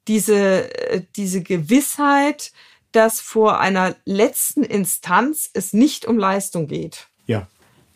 diese, 0.08 0.74
äh, 0.90 1.02
diese 1.16 1.42
Gewissheit, 1.42 2.52
dass 2.92 3.20
vor 3.20 3.60
einer 3.60 3.96
letzten 4.06 4.64
Instanz 4.64 5.50
es 5.54 5.74
nicht 5.74 6.06
um 6.06 6.18
Leistung 6.18 6.68
geht. 6.68 7.08
Ja. 7.26 7.48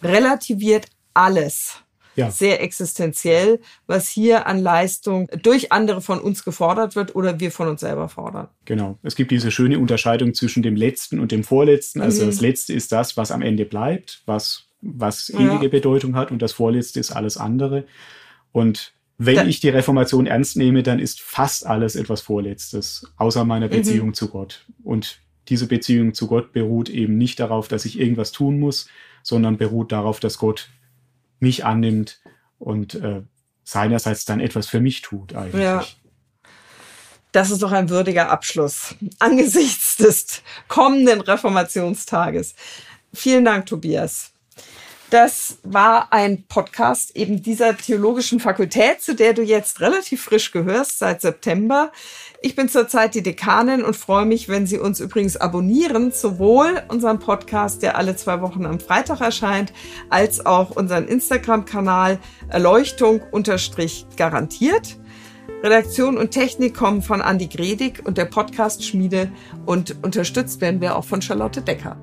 Relativiert 0.01 0.87
alles 1.13 1.77
ja. 2.19 2.31
sehr 2.31 2.61
existenziell, 2.61 3.59
was 3.87 4.07
hier 4.07 4.47
an 4.47 4.59
Leistung 4.59 5.29
durch 5.41 5.71
andere 5.71 6.01
von 6.01 6.19
uns 6.19 6.43
gefordert 6.43 6.95
wird 6.95 7.15
oder 7.15 7.39
wir 7.39 7.51
von 7.51 7.67
uns 7.67 7.81
selber 7.81 8.09
fordern. 8.09 8.47
Genau. 8.65 8.97
Es 9.03 9.15
gibt 9.15 9.31
diese 9.31 9.51
schöne 9.51 9.79
Unterscheidung 9.79 10.33
zwischen 10.33 10.63
dem 10.63 10.75
Letzten 10.75 11.19
und 11.19 11.31
dem 11.31 11.43
Vorletzten. 11.43 12.01
Also 12.01 12.23
mhm. 12.23 12.27
das 12.27 12.41
Letzte 12.41 12.73
ist 12.73 12.91
das, 12.91 13.17
was 13.17 13.31
am 13.31 13.41
Ende 13.41 13.65
bleibt, 13.65 14.21
was, 14.25 14.65
was 14.81 15.29
ewige 15.29 15.65
ja. 15.65 15.69
Bedeutung 15.69 16.15
hat 16.15 16.31
und 16.31 16.41
das 16.41 16.53
Vorletzte 16.53 16.99
ist 16.99 17.11
alles 17.11 17.37
andere. 17.37 17.85
Und 18.51 18.93
wenn 19.17 19.35
da, 19.35 19.45
ich 19.45 19.59
die 19.59 19.69
Reformation 19.69 20.27
ernst 20.27 20.55
nehme, 20.55 20.81
dann 20.81 20.99
ist 20.99 21.21
fast 21.21 21.65
alles 21.65 21.95
etwas 21.95 22.21
Vorletztes, 22.21 23.05
außer 23.17 23.43
meiner 23.43 23.67
mhm. 23.67 23.71
Beziehung 23.71 24.07
mhm. 24.09 24.13
zu 24.13 24.29
Gott. 24.29 24.65
Und 24.83 25.19
diese 25.49 25.67
Beziehung 25.67 26.13
zu 26.13 26.27
Gott 26.27 26.53
beruht 26.53 26.89
eben 26.89 27.17
nicht 27.17 27.39
darauf, 27.39 27.67
dass 27.67 27.85
ich 27.85 27.99
irgendwas 27.99 28.31
tun 28.31 28.59
muss, 28.59 28.87
sondern 29.23 29.57
beruht 29.57 29.91
darauf, 29.91 30.19
dass 30.19 30.37
Gott 30.37 30.69
mich 31.39 31.65
annimmt 31.65 32.19
und 32.57 32.95
äh, 32.95 33.21
seinerseits 33.63 34.25
dann 34.25 34.39
etwas 34.39 34.67
für 34.67 34.79
mich 34.79 35.01
tut 35.01 35.35
eigentlich. 35.35 35.63
Ja. 35.63 35.85
Das 37.31 37.51
ist 37.51 37.61
doch 37.61 37.71
ein 37.71 37.89
würdiger 37.89 38.29
Abschluss 38.29 38.95
angesichts 39.19 39.97
des 39.97 40.41
kommenden 40.67 41.21
Reformationstages. 41.21 42.55
Vielen 43.13 43.45
Dank, 43.45 43.65
Tobias. 43.65 44.31
Das 45.09 45.57
war 45.63 46.13
ein 46.13 46.43
Podcast 46.43 47.15
eben 47.15 47.41
dieser 47.41 47.75
theologischen 47.75 48.39
Fakultät, 48.39 49.01
zu 49.01 49.15
der 49.15 49.33
du 49.33 49.41
jetzt 49.41 49.81
relativ 49.81 50.21
frisch 50.21 50.51
gehörst 50.51 50.99
seit 50.99 51.21
September. 51.21 51.91
Ich 52.43 52.55
bin 52.55 52.69
zurzeit 52.69 53.15
die 53.15 53.23
Dekanin 53.23 53.83
und 53.83 53.95
freue 53.95 54.25
mich, 54.25 54.49
wenn 54.49 54.67
Sie 54.67 54.77
uns 54.77 54.99
übrigens 54.99 55.35
abonnieren, 55.35 56.11
sowohl 56.11 56.83
unseren 56.89 57.17
Podcast, 57.17 57.81
der 57.81 57.97
alle 57.97 58.15
zwei 58.17 58.41
Wochen 58.41 58.67
am 58.67 58.79
Freitag 58.79 59.21
erscheint, 59.21 59.73
als 60.11 60.45
auch 60.45 60.71
unseren 60.71 61.07
Instagram-Kanal 61.07 62.19
Erleuchtung 62.49 63.21
unterstrich 63.31 64.05
garantiert. 64.15 64.99
Redaktion 65.63 66.19
und 66.19 66.29
Technik 66.29 66.75
kommen 66.75 67.01
von 67.01 67.21
Andy 67.21 67.47
Gredig 67.47 68.03
und 68.05 68.19
der 68.19 68.25
Podcast 68.25 68.85
Schmiede 68.85 69.31
und 69.65 70.03
unterstützt 70.03 70.61
werden 70.61 70.81
wir 70.81 70.95
auch 70.95 71.03
von 71.03 71.23
Charlotte 71.23 71.63
Decker. 71.63 71.97